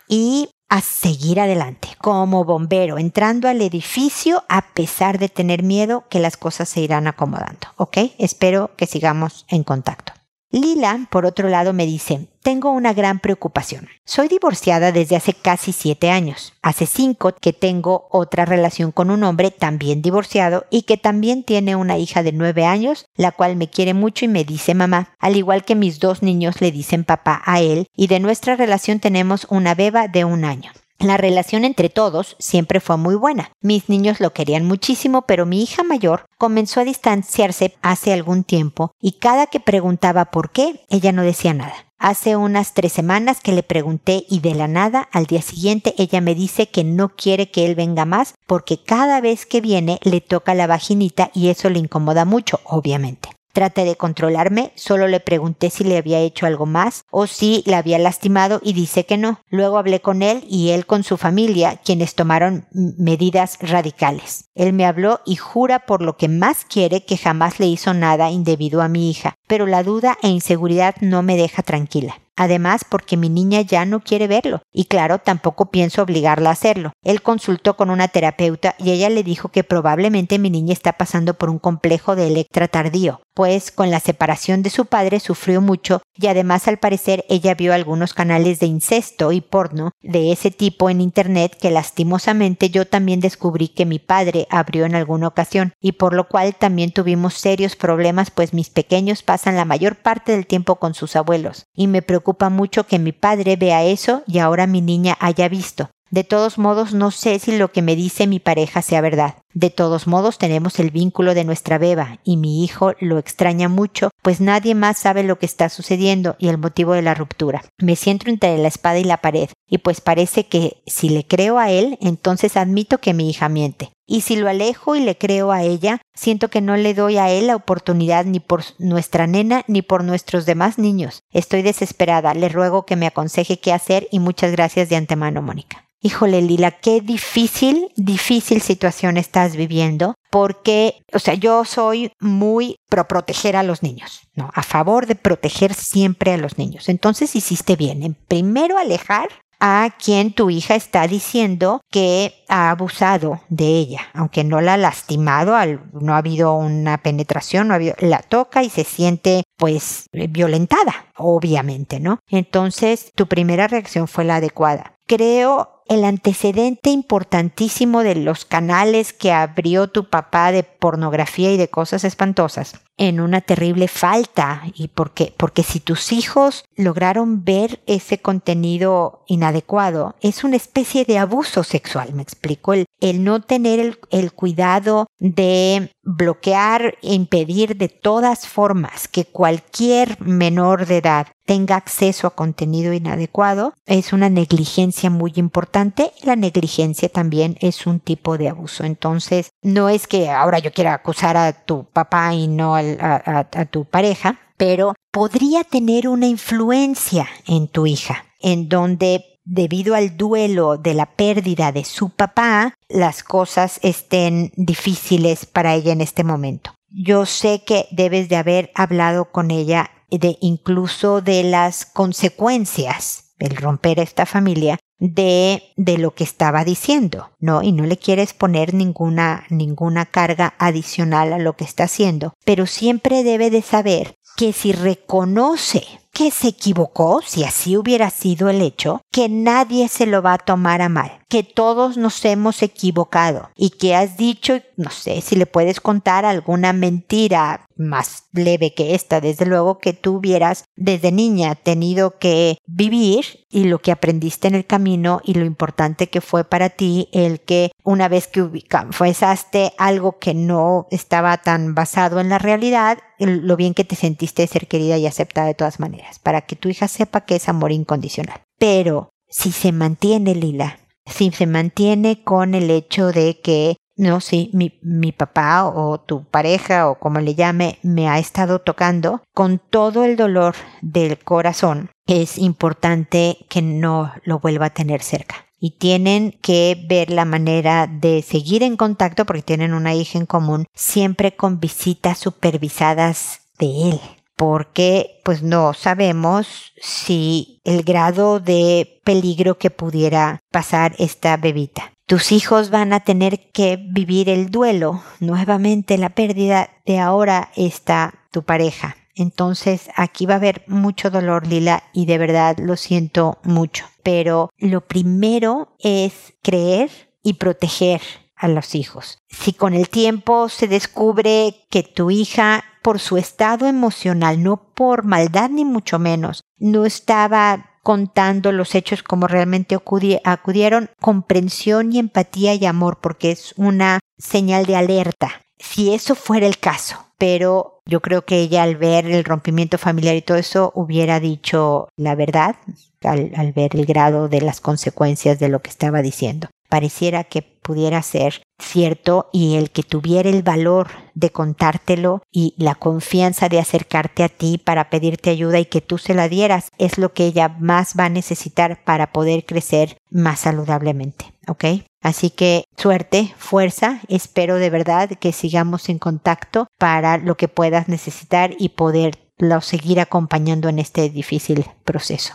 y 0.09 0.51
a 0.69 0.81
seguir 0.81 1.39
adelante 1.39 1.89
como 1.99 2.45
bombero, 2.45 2.97
entrando 2.97 3.47
al 3.47 3.61
edificio 3.61 4.43
a 4.49 4.63
pesar 4.73 5.19
de 5.19 5.29
tener 5.29 5.63
miedo 5.63 6.05
que 6.09 6.19
las 6.19 6.39
cosas 6.39 6.71
se 6.71 6.81
irán 6.81 7.07
acomodando. 7.07 7.69
¿Ok? 7.77 7.99
Espero 8.19 8.71
que 8.77 8.87
sigamos 8.87 9.45
en 9.49 9.65
contacto. 9.65 10.15
Lila, 10.53 11.09
por 11.11 11.25
otro 11.25 11.49
lado, 11.49 11.73
me 11.73 11.87
dice, 11.87 12.29
tengo 12.43 12.73
una 12.73 12.93
gran 12.93 13.21
preocupación. 13.21 13.89
Soy 14.05 14.29
divorciada 14.29 14.93
desde 14.93 15.17
hace 15.17 15.33
casi 15.33 15.73
siete 15.73 16.11
años. 16.11 16.53
Hace 16.61 16.85
cinco 16.85 17.33
que 17.41 17.55
tengo 17.55 18.07
otra 18.11 18.45
relación 18.45 18.93
con 18.93 19.11
un 19.11 19.25
hombre 19.25 19.51
también 19.51 20.03
divorciado 20.03 20.67
y 20.69 20.83
que 20.83 20.99
también 20.99 21.43
tiene 21.43 21.75
una 21.75 21.97
hija 21.97 22.23
de 22.23 22.33
nueve 22.33 22.67
años, 22.67 23.07
la 23.17 23.33
cual 23.33 23.57
me 23.57 23.71
quiere 23.71 23.95
mucho 23.95 24.27
y 24.27 24.29
me 24.29 24.45
dice 24.45 24.75
mamá, 24.75 25.15
al 25.19 25.37
igual 25.37 25.65
que 25.65 25.75
mis 25.75 26.01
dos 26.01 26.23
niños 26.23 26.61
le 26.61 26.71
dicen 26.71 27.05
papá 27.05 27.41
a 27.47 27.63
él, 27.63 27.87
y 27.97 28.09
de 28.09 28.21
nuestra 28.21 28.55
relación 28.55 29.01
tenemos 29.01 29.47
una 29.49 29.75
beba 29.75 30.07
de 30.07 30.27
un 30.27 30.45
año. 30.45 30.71
La 31.03 31.17
relación 31.17 31.65
entre 31.65 31.89
todos 31.89 32.37
siempre 32.39 32.79
fue 32.79 32.97
muy 32.97 33.17
buena. 33.17 33.51
Mis 33.61 33.89
niños 33.89 34.21
lo 34.21 34.33
querían 34.33 34.65
muchísimo, 34.65 35.23
pero 35.23 35.47
mi 35.47 35.61
hija 35.61 35.83
mayor 35.83 36.27
comenzó 36.39 36.79
a 36.79 36.85
distanciarse 36.85 37.75
hace 37.83 38.13
algún 38.13 38.45
tiempo 38.45 38.93
y 39.01 39.19
cada 39.19 39.49
que 39.49 39.59
preguntaba 39.59 40.27
por 40.27 40.53
qué, 40.53 40.85
ella 40.91 41.11
no 41.11 41.23
decía 41.23 41.55
nada. 41.55 41.75
Hace 41.99 42.37
unas 42.37 42.73
tres 42.75 42.93
semanas 42.93 43.41
que 43.41 43.51
le 43.51 43.65
pregunté 43.65 44.25
y 44.29 44.39
de 44.41 44.55
la 44.55 44.69
nada 44.69 45.09
al 45.11 45.27
día 45.27 45.43
siguiente 45.43 45.93
ella 45.99 46.21
me 46.21 46.37
dice 46.37 46.69
que 46.69 46.85
no 46.85 47.09
quiere 47.09 47.51
que 47.51 47.67
él 47.67 47.75
venga 47.75 48.05
más 48.05 48.35
porque 48.47 48.79
cada 48.79 49.21
vez 49.21 49.45
que 49.45 49.61
viene 49.61 49.99
le 50.03 50.21
toca 50.21 50.55
la 50.55 50.69
vaginita 50.69 51.33
y 51.35 51.49
eso 51.49 51.69
le 51.69 51.81
incomoda 51.81 52.25
mucho, 52.25 52.61
obviamente. 52.63 53.29
Traté 53.53 53.85
de 53.85 53.97
controlarme, 53.97 54.73
solo 54.77 55.09
le 55.09 55.21
pregunté 55.21 55.69
si 55.71 55.85
le 55.85 55.99
había 55.99 56.21
hecho 56.21 56.47
algo 56.47 56.65
más 56.65 57.05
o 57.11 57.27
si 57.27 57.63
la 57.67 57.79
había 57.79 57.99
lastimado 57.99 58.61
y 58.63 58.73
dice 58.73 59.05
que 59.05 59.19
no. 59.19 59.41
Luego 59.49 59.79
hablé 59.79 60.01
con 60.01 60.23
él 60.23 60.45
y 60.49 60.71
él 60.71 60.87
con 60.87 61.05
su 61.05 61.17
familia, 61.17 61.81
quienes 61.85 62.15
tomaron 62.15 62.67
medidas 62.73 63.59
radicales. 63.61 64.47
Él 64.55 64.73
me 64.73 64.87
habló 64.87 65.21
y 65.27 65.37
jura 65.37 65.81
por 65.81 66.03
lo 66.03 66.17
que 66.17 66.29
más 66.29 66.65
quiere 66.65 67.05
que 67.05 67.17
jamás 67.17 67.61
le 67.61 67.67
hizo 67.67 67.93
nada 67.95 68.31
indebido 68.31 68.83
a 68.83 68.89
mi 68.89 69.11
hija, 69.11 69.35
pero 69.47 69.67
la 69.67 69.83
duda 69.83 70.17
e 70.23 70.29
inseguridad 70.29 70.95
no 71.01 71.23
me 71.23 71.37
deja 71.37 71.63
tranquila. 71.63 72.23
Además, 72.37 72.85
porque 72.89 73.17
mi 73.17 73.29
niña 73.29 73.61
ya 73.61 73.85
no 73.85 74.01
quiere 74.01 74.27
verlo. 74.27 74.63
Y 74.73 74.87
claro, 74.87 75.19
tampoco 75.19 75.71
pienso 75.71 76.03
obligarla 76.03 76.49
a 76.49 76.55
hacerlo. 76.55 76.93
Él 77.05 77.21
consultó 77.23 77.77
con 77.77 77.91
una 77.91 78.09
terapeuta 78.09 78.75
y 78.79 78.91
ella 78.91 79.11
le 79.11 79.23
dijo 79.23 79.51
que 79.51 79.65
probablemente 79.65 80.39
mi 80.39 80.49
niña 80.49 80.73
está 80.73 80.95
pasando 80.95 81.35
por 81.35 81.51
un 81.51 81.59
complejo 81.59 82.17
de 82.17 82.29
Electra 82.29 82.69
tardío, 82.69 83.21
pues 83.35 83.71
con 83.71 83.91
la 83.91 84.01
separación 84.01 84.63
de 84.63 84.71
su 84.71 84.87
padre 84.87 85.21
sufrió 85.21 85.61
mucho 85.61 86.03
y 86.15 86.27
además 86.27 86.69
al 86.69 86.79
parecer 86.79 87.25
ella 87.29 87.55
vio 87.55 87.73
algunos 87.73 88.15
canales 88.15 88.61
de 88.61 88.67
incesto 88.67 89.33
y 89.33 89.41
porno 89.41 89.93
de 90.03 90.33
ese 90.33 90.51
tipo 90.51 90.91
en 90.91 91.01
internet 91.01 91.57
que 91.61 91.71
lastimosamente 91.71 92.71
yo 92.71 92.87
también 92.87 93.21
descubrí 93.21 93.69
que 93.69 93.87
mi 93.87 93.99
padre 93.99 94.47
abrió 94.51 94.85
en 94.85 94.95
alguna 94.95 95.29
ocasión 95.29 95.73
y 95.81 95.93
por 95.93 96.15
lo 96.15 96.29
cual 96.29 96.55
también 96.55 96.93
tuvimos 96.93 97.35
serios 97.35 97.77
problemas 97.77 98.31
pues 98.31 98.53
mis 98.53 98.71
pequeños 98.71 99.23
pasan 99.23 99.57
la 99.57 99.65
mayor 99.65 99.97
parte 99.97 100.33
del 100.33 100.47
tiempo 100.47 100.77
con 100.77 100.95
sus 100.95 101.17
abuelos 101.17 101.67
y 101.75 101.87
me 101.87 102.03
preocupa 102.03 102.51
mucho 102.51 102.87
que 102.87 102.99
mi 102.99 103.13
padre 103.13 103.57
vea 103.57 103.85
eso 103.85 104.23
y 104.27 104.39
ahora 104.39 104.67
mi 104.67 104.81
niña 104.81 105.17
haya 105.21 105.49
visto. 105.49 105.91
De 106.11 106.25
todos 106.25 106.59
modos, 106.59 106.93
no 106.93 107.11
sé 107.11 107.39
si 107.39 107.57
lo 107.57 107.73
que 107.73 107.81
me 107.81 107.97
dice 107.97 108.27
mi 108.27 108.39
pareja 108.39 108.83
sea 108.83 109.01
verdad. 109.01 109.37
De 109.55 109.69
todos 109.69 110.07
modos, 110.07 110.39
tenemos 110.39 110.79
el 110.79 110.91
vínculo 110.91 111.35
de 111.35 111.45
nuestra 111.45 111.77
beba 111.77 112.19
y 112.25 112.39
mi 112.39 112.65
hijo 112.65 112.95
lo 113.01 113.19
extraña 113.19 113.69
mucho, 113.69 114.11
pues 114.23 114.41
nadie 114.41 114.75
más 114.75 114.99
sabe 114.99 115.23
lo 115.25 115.39
que 115.39 115.47
está 115.47 115.69
sucediendo 115.69 116.37
y 116.39 116.49
el 116.49 116.57
motivo 116.57 116.95
de 116.95 117.03
la 117.03 117.15
ruptura. 117.15 117.63
Me 117.79 117.97
siento 117.97 118.31
entre 118.31 118.57
la 118.57 118.69
espada 118.69 118.99
y 118.99 119.05
la 119.05 119.19
pared, 119.19 119.51
y 119.69 119.79
pues 119.79 120.01
parece 120.01 120.47
que 120.47 120.83
si 120.87 121.11
le 121.11 121.27
creo 121.27 121.59
a 121.59 121.71
él, 121.71 121.99
entonces 122.01 122.57
admito 122.57 122.99
que 122.99 123.13
mi 123.13 123.29
hija 123.29 123.49
miente. 123.49 123.93
Y 124.07 124.23
si 124.23 124.37
lo 124.37 124.49
alejo 124.49 124.97
y 124.97 125.01
le 125.01 125.17
creo 125.17 125.53
a 125.53 125.63
ella, 125.63 126.01
siento 126.15 126.49
que 126.49 126.61
no 126.61 126.77
le 126.77 126.95
doy 126.95 127.19
a 127.19 127.31
él 127.31 127.47
la 127.47 127.57
oportunidad 127.57 128.25
ni 128.25 128.41
por 128.41 128.63
nuestra 128.79 129.27
nena 129.27 129.65
ni 129.69 129.83
por 129.83 130.03
nuestros 130.03 130.47
demás 130.47 130.79
niños. 130.79 131.21
Estoy 131.31 131.63
desesperada, 131.63 132.35
le 132.35 132.49
ruego 132.49 132.85
que 132.85 132.97
me 132.97 133.07
aconseje 133.07 133.61
qué 133.61 133.73
hacer 133.73 134.09
y 134.11 134.19
muchas 134.19 134.53
gracias 134.53 134.89
de 134.89 134.97
antemano, 134.97 135.41
Mónica. 135.41 135.89
Híjole, 136.05 136.43
Lila, 136.43 136.73
qué 136.73 137.01
difícil, 137.01 137.93
difícil 137.95 138.61
situación 138.61 139.17
viviendo, 139.51 140.15
porque, 140.31 141.03
o 141.13 141.19
sea, 141.19 141.35
yo 141.35 141.65
soy 141.65 142.13
muy 142.21 142.77
pro 142.89 143.07
proteger 143.09 143.57
a 143.57 143.63
los 143.63 143.83
niños, 143.83 144.21
¿no? 144.35 144.51
A 144.55 144.63
favor 144.63 145.07
de 145.07 145.15
proteger 145.15 145.75
siempre 145.75 146.33
a 146.33 146.39
los 146.39 146.59
niños. 146.59 146.89
Entonces 146.89 147.35
hiciste 147.37 147.77
bien 147.77 148.03
en 148.03 148.15
primero 148.15 148.79
alejar 148.79 149.29
a 149.65 149.91
quien 149.97 150.33
tu 150.33 150.51
hija 150.51 150.75
está 150.75 151.07
diciendo 151.07 151.83
que 151.89 152.35
ha 152.49 152.71
abusado 152.71 153.43
de 153.49 153.67
ella, 153.79 154.01
aunque 154.13 154.43
no 154.43 154.61
la 154.61 154.75
ha 154.75 154.77
lastimado, 154.77 155.55
no 155.93 156.15
ha 156.15 156.19
habido 156.19 156.55
una 156.55 156.99
penetración, 156.99 157.69
no 157.69 157.75
ha 157.75 157.77
habido, 157.77 157.95
la 158.01 158.23
toca 158.23 158.65
y 158.65 158.71
se 158.71 158.83
siente 158.83 159.45
pues 159.57 160.07
violentada, 160.13 161.07
obviamente, 161.17 162.01
¿no? 162.01 162.19
Entonces 162.29 163.13
tu 163.15 163.29
primera 163.29 163.69
reacción 163.69 164.09
fue 164.09 164.25
la 164.25 164.37
adecuada. 164.37 164.97
Creo 165.07 165.82
el 165.89 166.05
antecedente 166.05 166.91
importantísimo 166.91 168.03
de 168.03 168.15
los 168.15 168.45
canales 168.45 169.13
que 169.13 169.33
abrió 169.33 169.89
tu 169.89 170.09
papá 170.09 170.53
de 170.53 170.63
pornografía 170.63 171.53
y 171.53 171.57
de 171.57 171.69
cosas 171.69 172.05
espantosas 172.05 172.81
en 173.03 173.21
una 173.21 173.41
terrible 173.41 173.89
falta 173.89 174.63
y 174.77 174.87
porque 174.87 175.35
porque 175.37 175.65
si 175.65 175.81
tus 175.81 176.13
hijos 176.13 176.65
lograron 176.77 177.45
ver 177.45 177.83
ese 177.87 178.19
contenido 178.19 179.25
inadecuado 179.27 180.15
es 180.21 180.45
una 180.45 180.55
especie 180.55 181.05
de 181.05 181.19
abuso 181.19 181.65
sexual 181.65 182.15
me 182.15 182.23
explico 182.23 182.75
el, 182.75 182.87
el 183.01 183.25
no 183.25 183.41
tener 183.41 183.81
el, 183.81 183.99
el 184.13 184.33
cuidado 184.33 185.09
de 185.19 185.91
bloquear 186.05 186.97
impedir 187.03 187.77
de 187.77 187.89
todas 187.89 188.47
formas 188.47 189.09
que 189.09 189.25
cualquier 189.25 190.21
menor 190.21 190.87
de 190.87 190.99
edad 190.99 191.27
tenga 191.45 191.77
acceso 191.77 192.27
a 192.27 192.35
contenido 192.35 192.93
inadecuado 192.93 193.75
es 193.87 194.13
una 194.13 194.29
negligencia 194.29 195.11
muy 195.11 195.33
importante. 195.37 196.13
La 196.23 196.37
negligencia 196.37 197.09
también 197.09 197.57
es 197.61 197.87
un 197.87 198.01
tipo 198.01 198.39
de 198.39 198.49
abuso. 198.49 198.85
Entonces, 198.85 199.51
no 199.61 199.89
es 199.89 200.07
que 200.07 200.31
ahora 200.31 200.61
yo 200.61 200.73
quiera 200.73 200.95
acusar 200.95 201.37
a 201.37 201.53
tu 201.53 201.85
papá 201.85 202.35
y 202.35 202.49
no 202.49 202.79
a, 203.01 203.45
tu 203.71 203.85
pareja, 203.85 204.39
pero 204.57 204.95
podría 205.11 205.65
tener 205.65 206.09
una 206.09 206.27
influencia 206.27 207.29
en 207.47 207.69
tu 207.69 207.87
hija, 207.87 208.25
en 208.41 208.69
donde 208.69 209.25
debido 209.45 209.95
al 209.95 210.17
duelo 210.17 210.77
de 210.79 210.95
la 210.95 211.07
pérdida 211.07 211.73
de 211.73 211.85
su 211.85 212.11
papá, 212.11 212.75
las 212.89 213.25
cosas 213.25 213.81
estén 213.83 214.53
difíciles 214.57 215.47
para 215.47 215.75
ella 215.75 215.93
en 215.93 216.01
este 216.01 216.25
momento. 216.25 216.75
Yo 216.91 217.27
sé 217.27 217.63
que 217.65 217.87
debes 217.91 218.29
de 218.29 218.37
haber 218.37 218.71
hablado 218.75 219.33
con 219.33 219.51
ella 219.51 219.91
de 220.11 220.37
incluso 220.41 221.23
de 221.23 221.43
las 221.43 221.87
consecuencias 221.87 223.32
del 223.43 223.57
romper 223.57 223.99
esta 223.99 224.25
familia 224.25 224.79
de, 224.99 225.63
de 225.77 225.99
lo 225.99 226.15
que 226.15 226.23
estaba 226.23 226.65
diciendo, 226.65 227.31
¿no? 227.41 227.63
Y 227.63 227.73
no 227.73 227.85
le 227.85 227.97
quieres 227.97 228.33
poner 228.35 228.73
ninguna, 228.73 229.45
ninguna 229.51 230.07
carga 230.07 230.55
adicional 230.59 231.33
a 231.33 231.39
lo 231.39 231.55
que 231.55 231.65
está 231.65 231.85
haciendo, 231.85 232.35
pero 232.45 232.67
siempre 232.67 233.25
debe 233.25 233.51
de 233.51 233.63
saber 233.63 234.15
que 234.37 234.53
si 234.53 234.73
reconoce 234.73 235.85
que 236.13 236.31
se 236.31 236.49
equivocó, 236.49 237.21
si 237.27 237.43
así 237.43 237.77
hubiera 237.77 238.11
sido 238.11 238.49
el 238.49 238.61
hecho, 238.63 239.02
que 239.13 239.29
nadie 239.29 239.89
se 239.89 240.07
lo 240.07 240.23
va 240.23 240.33
a 240.33 240.39
tomar 240.39 240.81
a 240.81 240.89
mal, 240.89 241.21
que 241.29 241.43
todos 241.43 241.99
nos 241.99 242.25
hemos 242.25 242.63
equivocado 242.63 243.51
y 243.55 243.71
que 243.71 243.95
has 243.95 244.17
dicho, 244.17 244.61
no 244.79 244.91
sé 244.91 245.21
si 245.21 245.37
le 245.37 245.45
puedes 245.45 245.81
contar 245.81 246.25
alguna 246.25 246.73
mentira 246.73 247.67
más 247.77 248.25
leve 248.33 248.73
que 248.75 248.95
esta, 248.95 249.21
desde 249.21 249.45
luego 249.45 249.79
que 249.79 249.93
tú 249.93 250.17
hubieras 250.17 250.65
desde 250.77 251.13
niña 251.13 251.55
tenido 251.55 252.19
que 252.19 252.57
vivir 252.67 253.45
y 253.51 253.65
lo 253.65 253.81
que 253.81 253.93
aprendiste 253.93 254.49
en 254.49 254.55
el 254.55 254.67
camino 254.67 255.21
y 255.25 255.35
lo 255.35 255.45
importante 255.45 256.09
que 256.09 256.23
fue 256.23 256.45
para 256.45 256.71
ti 256.71 257.09
el 257.13 257.41
que 257.41 257.71
una 257.85 258.09
vez 258.09 258.29
que 258.29 258.49
fuesaste 258.93 259.75
algo 259.77 260.19
que 260.19 260.33
no 260.33 260.87
estaba 260.91 261.37
tan 261.39 261.75
basado 261.75 262.19
en 262.19 262.31
la 262.31 262.39
realidad, 262.39 262.99
lo 263.19 263.57
bien 263.57 263.75
que 263.75 263.85
te 263.85 263.97
sentiste 263.97 264.43
de 264.43 264.49
ser 264.49 264.69
querida 264.69 264.97
y 264.97 265.07
aceptada 265.07 265.49
de 265.49 265.55
todas 265.55 265.81
maneras, 265.81 266.19
para 266.19 266.43
que 266.43 266.57
tu 266.57 266.71
hija 266.71 266.89
sepa 266.89 267.27
que 267.27 267.37
es 267.37 267.49
amor 267.49 267.73
incondicional. 267.73 268.41
Pero 268.63 269.11
si 269.29 269.51
se 269.51 269.73
mantiene 269.73 270.37
Lila, 270.37 270.79
si 271.05 271.33
se 271.33 271.49
mantiene 271.49 272.23
con 272.23 272.55
el 272.55 272.71
hecho 272.71 273.11
de 273.11 273.41
que 273.41 273.77
no, 273.97 274.21
sí, 274.21 274.51
mi, 274.53 274.79
mi, 274.83 275.11
papá 275.11 275.67
o 275.67 275.99
tu 275.99 276.23
pareja 276.27 276.89
o 276.89 277.01
como 277.01 277.19
le 277.19 277.35
llame 277.35 277.81
me 277.83 278.09
ha 278.09 278.21
estado 278.21 278.61
tocando 278.61 279.21
con 279.35 279.59
todo 279.59 280.05
el 280.05 280.15
dolor 280.15 280.55
del 280.81 281.19
corazón, 281.19 281.91
es 282.07 282.39
importante 282.39 283.37
que 283.49 283.63
no 283.63 284.13
lo 284.23 284.39
vuelva 284.39 284.67
a 284.67 284.75
tener 284.75 285.03
cerca. 285.03 285.45
Y 285.59 285.79
tienen 285.79 286.31
que 286.41 286.81
ver 286.89 287.11
la 287.11 287.25
manera 287.25 287.89
de 287.89 288.23
seguir 288.23 288.63
en 288.63 288.77
contacto 288.77 289.27
porque 289.27 289.43
tienen 289.43 289.75
una 289.75 289.93
hija 289.97 290.21
en 290.21 290.27
común, 290.27 290.67
siempre 290.73 291.35
con 291.35 291.59
visitas 291.59 292.17
supervisadas 292.17 293.41
de 293.59 293.91
él 293.91 294.01
porque 294.43 295.21
pues 295.23 295.45
no 295.45 295.73
sabemos 295.73 296.73
si 296.77 297.61
el 297.63 297.85
grado 297.85 298.41
de 298.41 299.01
peligro 299.05 299.57
que 299.57 299.71
pudiera 299.71 300.41
pasar 300.51 300.97
esta 300.99 301.37
bebita. 301.37 301.93
Tus 302.07 302.33
hijos 302.33 302.71
van 302.71 302.93
a 302.93 302.99
tener 302.99 303.53
que 303.53 303.77
vivir 303.77 304.29
el 304.29 304.51
duelo, 304.51 305.01
nuevamente 305.21 305.97
la 305.97 306.09
pérdida 306.09 306.71
de 306.85 306.99
ahora 306.99 307.53
está 307.55 308.15
tu 308.33 308.43
pareja. 308.43 308.97
Entonces 309.15 309.91
aquí 309.95 310.27
va 310.27 310.35
a 310.35 310.39
haber 310.39 310.65
mucho 310.67 311.09
dolor, 311.09 311.47
Lila, 311.47 311.85
y 311.93 312.07
de 312.07 312.19
verdad 312.19 312.57
lo 312.59 312.77
siento 312.77 313.39
mucho. 313.45 313.87
Pero 314.03 314.51
lo 314.59 314.81
primero 314.81 315.77
es 315.79 316.35
creer 316.43 316.91
y 317.23 317.35
proteger 317.35 318.01
a 318.35 318.49
los 318.49 318.75
hijos. 318.75 319.19
Si 319.29 319.53
con 319.53 319.73
el 319.73 319.89
tiempo 319.89 320.49
se 320.49 320.67
descubre 320.67 321.65
que 321.71 321.85
tu 321.85 322.11
hija, 322.11 322.65
por 322.83 322.99
su 322.99 323.17
estado 323.17 323.67
emocional, 323.67 324.43
no 324.43 324.57
por 324.75 325.05
maldad 325.05 325.51
ni 325.51 325.65
mucho 325.65 325.99
menos, 325.99 326.43
no 326.59 326.85
estaba 326.85 327.71
contando 327.83 328.53
los 328.53 328.75
hechos 328.75 329.03
como 329.03 329.27
realmente 329.27 329.77
acudieron, 330.25 330.91
comprensión 331.01 331.93
y 331.93 331.99
empatía 331.99 332.55
y 332.55 332.67
amor, 332.67 332.99
porque 333.01 333.33
es 333.33 333.55
una 333.57 333.99
señal 334.19 334.67
de 334.67 334.77
alerta. 334.77 335.43
Si 335.59 335.93
eso 335.93 336.15
fuera 336.15 336.47
el 336.47 336.59
caso, 336.59 337.07
pero 337.19 337.81
yo 337.87 338.01
creo 338.01 338.25
que 338.25 338.41
ella 338.41 338.63
al 338.63 338.77
ver 338.77 339.07
el 339.07 339.25
rompimiento 339.25 339.79
familiar 339.79 340.15
y 340.17 340.23
todo 340.23 340.37
eso 340.39 340.73
hubiera 340.75 341.21
dicho 341.21 341.89
la 341.97 342.15
verdad 342.15 342.57
al, 343.03 343.53
ver 343.53 343.77
el 343.77 343.87
grado 343.87 344.29
de 344.29 344.41
las 344.41 344.61
consecuencias 344.61 345.39
de 345.39 345.49
lo 345.49 345.63
que 345.63 345.71
estaba 345.71 346.03
diciendo. 346.03 346.49
Pareciera 346.69 347.25
que 347.25 347.52
pudiera 347.63 348.03
ser 348.03 348.43
cierto 348.59 349.29
y 349.33 349.57
el 349.57 349.71
que 349.71 349.83
tuviera 349.83 350.29
el 350.29 350.43
valor 350.43 350.89
de 351.15 351.31
contártelo 351.31 352.23
y 352.31 352.55
la 352.57 352.75
confianza 352.75 353.49
de 353.49 353.59
acercarte 353.59 354.25
a 354.25 354.29
ti 354.29 354.59
para 354.59 354.91
pedirte 354.91 355.31
ayuda 355.31 355.59
y 355.59 355.67
que 355.67 355.81
tú 355.81 355.99
se 355.99 356.15
la 356.15 356.29
dieras 356.29 356.69
es 356.79 356.99
lo 356.99 357.13
que 357.13 357.27
ella 357.27 357.49
más 357.49 357.95
va 357.99 358.07
a 358.07 358.11
necesitar 358.11 358.83
para 358.85 359.13
poder 359.13 359.45
crecer 359.45 359.97
más 360.11 360.41
saludablemente, 360.41 361.33
¿ok? 361.49 361.65
Así 362.03 362.31
que 362.31 362.65
suerte, 362.77 363.33
fuerza, 363.39 364.01
espero 364.09 364.57
de 364.57 364.71
verdad 364.71 365.11
que 365.11 365.33
sigamos 365.33 365.89
en 365.89 365.99
contacto 365.99 366.67
para 366.79 367.17
lo 367.17 367.37
que 367.37 367.49
puedas 367.49 367.89
necesitar 367.89 368.55
y 368.59 368.71
poderlo 368.71 369.61
seguir 369.61 370.01
acompañando 370.01 370.69
en 370.69 370.79
este 370.79 371.09
difícil 371.11 371.65
proceso. 371.85 372.35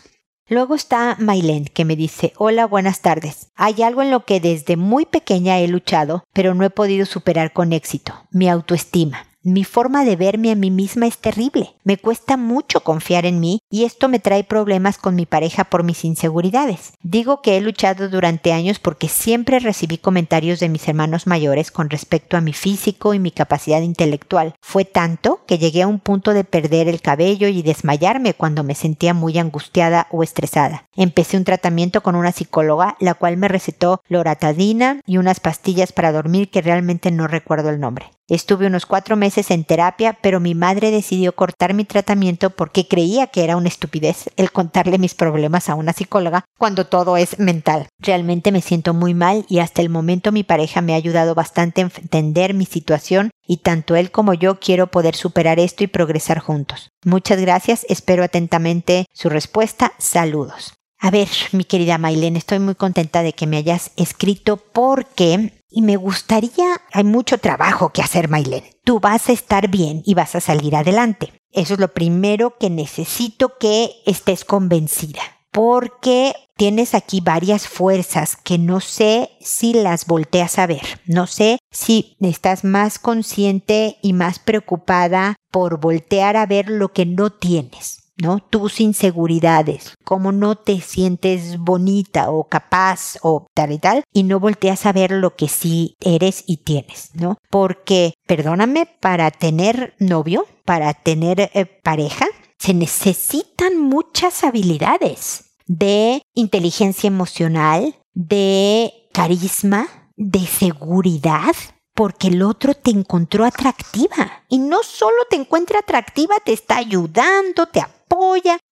Luego 0.50 0.76
está 0.76 1.18
Mailen, 1.20 1.66
que 1.66 1.84
me 1.84 1.98
dice, 1.98 2.32
hola, 2.38 2.66
buenas 2.68 3.02
tardes. 3.02 3.50
Hay 3.56 3.82
algo 3.82 4.02
en 4.02 4.12
lo 4.12 4.24
que 4.24 4.40
desde 4.40 4.78
muy 4.78 5.06
pequeña 5.06 5.60
he 5.60 5.68
luchado, 5.68 6.24
pero 6.32 6.54
no 6.54 6.64
he 6.64 6.70
podido 6.70 7.06
superar 7.06 7.52
con 7.52 7.74
éxito, 7.74 8.14
mi 8.32 8.48
autoestima. 8.48 9.28
Mi 9.50 9.64
forma 9.64 10.04
de 10.04 10.18
verme 10.18 10.52
a 10.52 10.56
mí 10.56 10.72
misma 10.72 11.08
es 11.08 11.20
terrible. 11.20 11.74
Me 11.86 11.96
cuesta 11.96 12.36
mucho 12.36 12.82
confiar 12.82 13.26
en 13.26 13.40
mí 13.40 13.62
y 13.70 13.86
esto 13.86 14.10
me 14.10 14.20
trae 14.20 14.44
problemas 14.44 14.98
con 14.98 15.16
mi 15.16 15.26
pareja 15.26 15.64
por 15.64 15.84
mis 15.84 16.04
inseguridades. 16.04 16.92
Digo 17.02 17.42
que 17.42 17.56
he 17.56 17.62
luchado 17.62 18.10
durante 18.10 18.52
años 18.52 18.80
porque 18.80 19.08
siempre 19.08 19.60
recibí 19.60 20.00
comentarios 20.00 20.60
de 20.60 20.68
mis 20.68 20.86
hermanos 20.90 21.28
mayores 21.28 21.72
con 21.72 21.90
respecto 21.90 22.36
a 22.36 22.42
mi 22.42 22.52
físico 22.52 23.14
y 23.14 23.20
mi 23.20 23.32
capacidad 23.32 23.80
intelectual. 23.80 24.54
Fue 24.62 24.84
tanto 24.84 25.40
que 25.48 25.58
llegué 25.58 25.84
a 25.84 25.88
un 25.88 26.02
punto 26.02 26.34
de 26.34 26.44
perder 26.44 26.90
el 26.90 27.00
cabello 27.00 27.48
y 27.48 27.62
desmayarme 27.62 28.34
cuando 28.34 28.66
me 28.66 28.76
sentía 28.76 29.14
muy 29.14 29.38
angustiada 29.38 30.08
o 30.12 30.24
estresada. 30.24 30.90
Empecé 30.94 31.38
un 31.38 31.46
tratamiento 31.46 32.04
con 32.04 32.18
una 32.18 32.34
psicóloga, 32.34 32.98
la 33.00 33.14
cual 33.14 33.38
me 33.38 33.48
recetó 33.48 34.02
loratadina 34.10 35.00
y 35.06 35.20
unas 35.20 35.40
pastillas 35.40 35.94
para 35.94 36.12
dormir 36.12 36.50
que 36.50 36.62
realmente 36.62 37.12
no 37.12 37.28
recuerdo 37.28 37.70
el 37.70 37.80
nombre. 37.80 38.12
Estuve 38.30 38.68
unos 38.68 38.86
cuatro 38.86 39.16
meses 39.16 39.52
en 39.52 39.64
terapia, 39.64 40.18
pero 40.22 40.42
mi 40.42 40.54
madre 40.54 40.92
decidió 40.92 41.34
cortar 41.34 41.74
mi 41.74 41.86
tratamiento 41.86 42.50
porque 42.50 42.86
creía 42.86 43.28
que 43.28 43.46
era 43.46 43.56
una 43.56 43.70
estupidez 43.70 44.30
el 44.36 44.52
contarle 44.52 44.98
mis 44.98 45.16
problemas 45.16 45.70
a 45.70 45.76
una 45.76 45.94
psicóloga 45.94 46.44
cuando 46.58 46.88
todo 46.88 47.16
es 47.16 47.40
mental. 47.40 47.88
Realmente 48.00 48.52
me 48.52 48.62
siento 48.62 48.94
muy 48.94 49.14
mal 49.14 49.46
y 49.48 49.60
hasta 49.60 49.82
el 49.82 49.88
momento 49.88 50.34
mi 50.34 50.44
pareja 50.44 50.82
me 50.82 50.94
ha 50.94 50.98
ayudado 50.98 51.36
bastante 51.36 51.82
a 51.82 51.86
entender 51.86 52.54
mi 52.54 52.66
situación 52.66 53.32
y 53.48 53.58
tanto 53.58 53.96
él 53.96 54.12
como 54.12 54.34
yo 54.34 54.60
quiero 54.60 54.88
poder 54.88 55.16
superar 55.16 55.58
esto 55.58 55.86
y 55.86 55.88
progresar 55.88 56.40
juntos. 56.40 56.90
Muchas 57.06 57.40
gracias, 57.40 57.86
espero 57.88 58.26
atentamente 58.26 59.06
su 59.14 59.30
respuesta. 59.30 59.94
Saludos. 60.00 60.74
A 61.00 61.12
ver, 61.12 61.30
mi 61.52 61.64
querida 61.64 61.98
Mailen, 61.98 62.36
estoy 62.36 62.60
muy 62.60 62.76
contenta 62.76 63.22
de 63.22 63.34
que 63.34 63.48
me 63.48 63.58
hayas 63.58 63.92
escrito 63.96 64.58
porque 64.58 65.54
y 65.70 65.82
me 65.82 65.98
gustaría, 65.98 66.82
hay 66.94 67.04
mucho 67.04 67.38
trabajo 67.38 67.90
que 67.90 68.02
hacer, 68.02 68.30
Mailen. 68.30 68.64
Tú 68.84 69.00
vas 69.00 69.30
a 69.30 69.34
estar 69.34 69.70
bien 69.70 70.02
y 70.06 70.14
vas 70.14 70.36
a 70.36 70.42
salir 70.42 70.76
adelante. 70.76 71.34
Eso 71.52 71.74
es 71.74 71.80
lo 71.80 71.94
primero 71.94 72.58
que 72.58 72.70
necesito 72.70 73.58
que 73.60 73.92
estés 74.06 74.46
convencida. 74.46 75.22
Porque 75.52 76.34
tienes 76.56 76.94
aquí 76.94 77.20
varias 77.20 77.68
fuerzas 77.68 78.36
que 78.36 78.58
no 78.58 78.80
sé 78.80 79.32
si 79.42 79.74
las 79.74 80.06
volteas 80.06 80.60
a 80.60 80.68
ver. 80.68 81.02
No 81.06 81.26
sé 81.26 81.58
si 81.72 82.16
estás 82.20 82.64
más 82.64 83.00
consciente 83.00 83.98
y 84.02 84.14
más 84.14 84.40
preocupada 84.40 85.36
por 85.52 85.80
voltear 85.80 86.38
a 86.38 86.46
ver 86.46 86.70
lo 86.70 86.94
que 86.94 87.06
no 87.06 87.32
tienes. 87.32 88.07
¿No? 88.18 88.40
Tus 88.40 88.80
inseguridades, 88.80 89.94
cómo 90.04 90.32
no 90.32 90.56
te 90.56 90.82
sientes 90.82 91.58
bonita 91.58 92.32
o 92.32 92.46
capaz 92.46 93.18
o 93.22 93.48
tal 93.54 93.72
y 93.72 93.80
tal, 93.80 94.04
y 94.14 94.24
no 94.24 94.40
volteas 94.40 94.86
a 94.86 94.94
ver 94.94 95.12
lo 95.12 95.36
que 95.36 95.48
sí 95.48 95.96
eres 96.00 96.44
y 96.48 96.58
tienes, 96.58 97.12
¿no? 97.14 97.38
Porque, 97.50 98.14
perdóname, 98.26 98.88
para 99.00 99.32
tener 99.32 99.96
novio, 100.00 100.46
para 100.66 100.94
tener 100.94 101.52
eh, 101.54 101.66
pareja, 101.66 102.26
se 102.58 102.74
necesitan 102.74 103.80
muchas 103.80 104.44
habilidades 104.44 105.46
de 105.68 106.22
inteligencia 106.34 107.08
emocional, 107.08 107.96
de 108.14 108.92
carisma, 109.14 109.88
de 110.16 110.40
seguridad, 110.40 111.56
porque 111.94 112.28
el 112.28 112.42
otro 112.42 112.74
te 112.74 112.92
encontró 112.92 113.46
atractiva. 113.46 114.44
Y 114.50 114.60
no 114.60 114.84
solo 114.84 115.18
te 115.30 115.36
encuentra 115.36 115.80
atractiva, 115.80 116.36
te 116.44 116.54
está 116.54 116.78
ayudando, 116.78 117.68
te 117.68 117.82
apoya. 117.82 117.97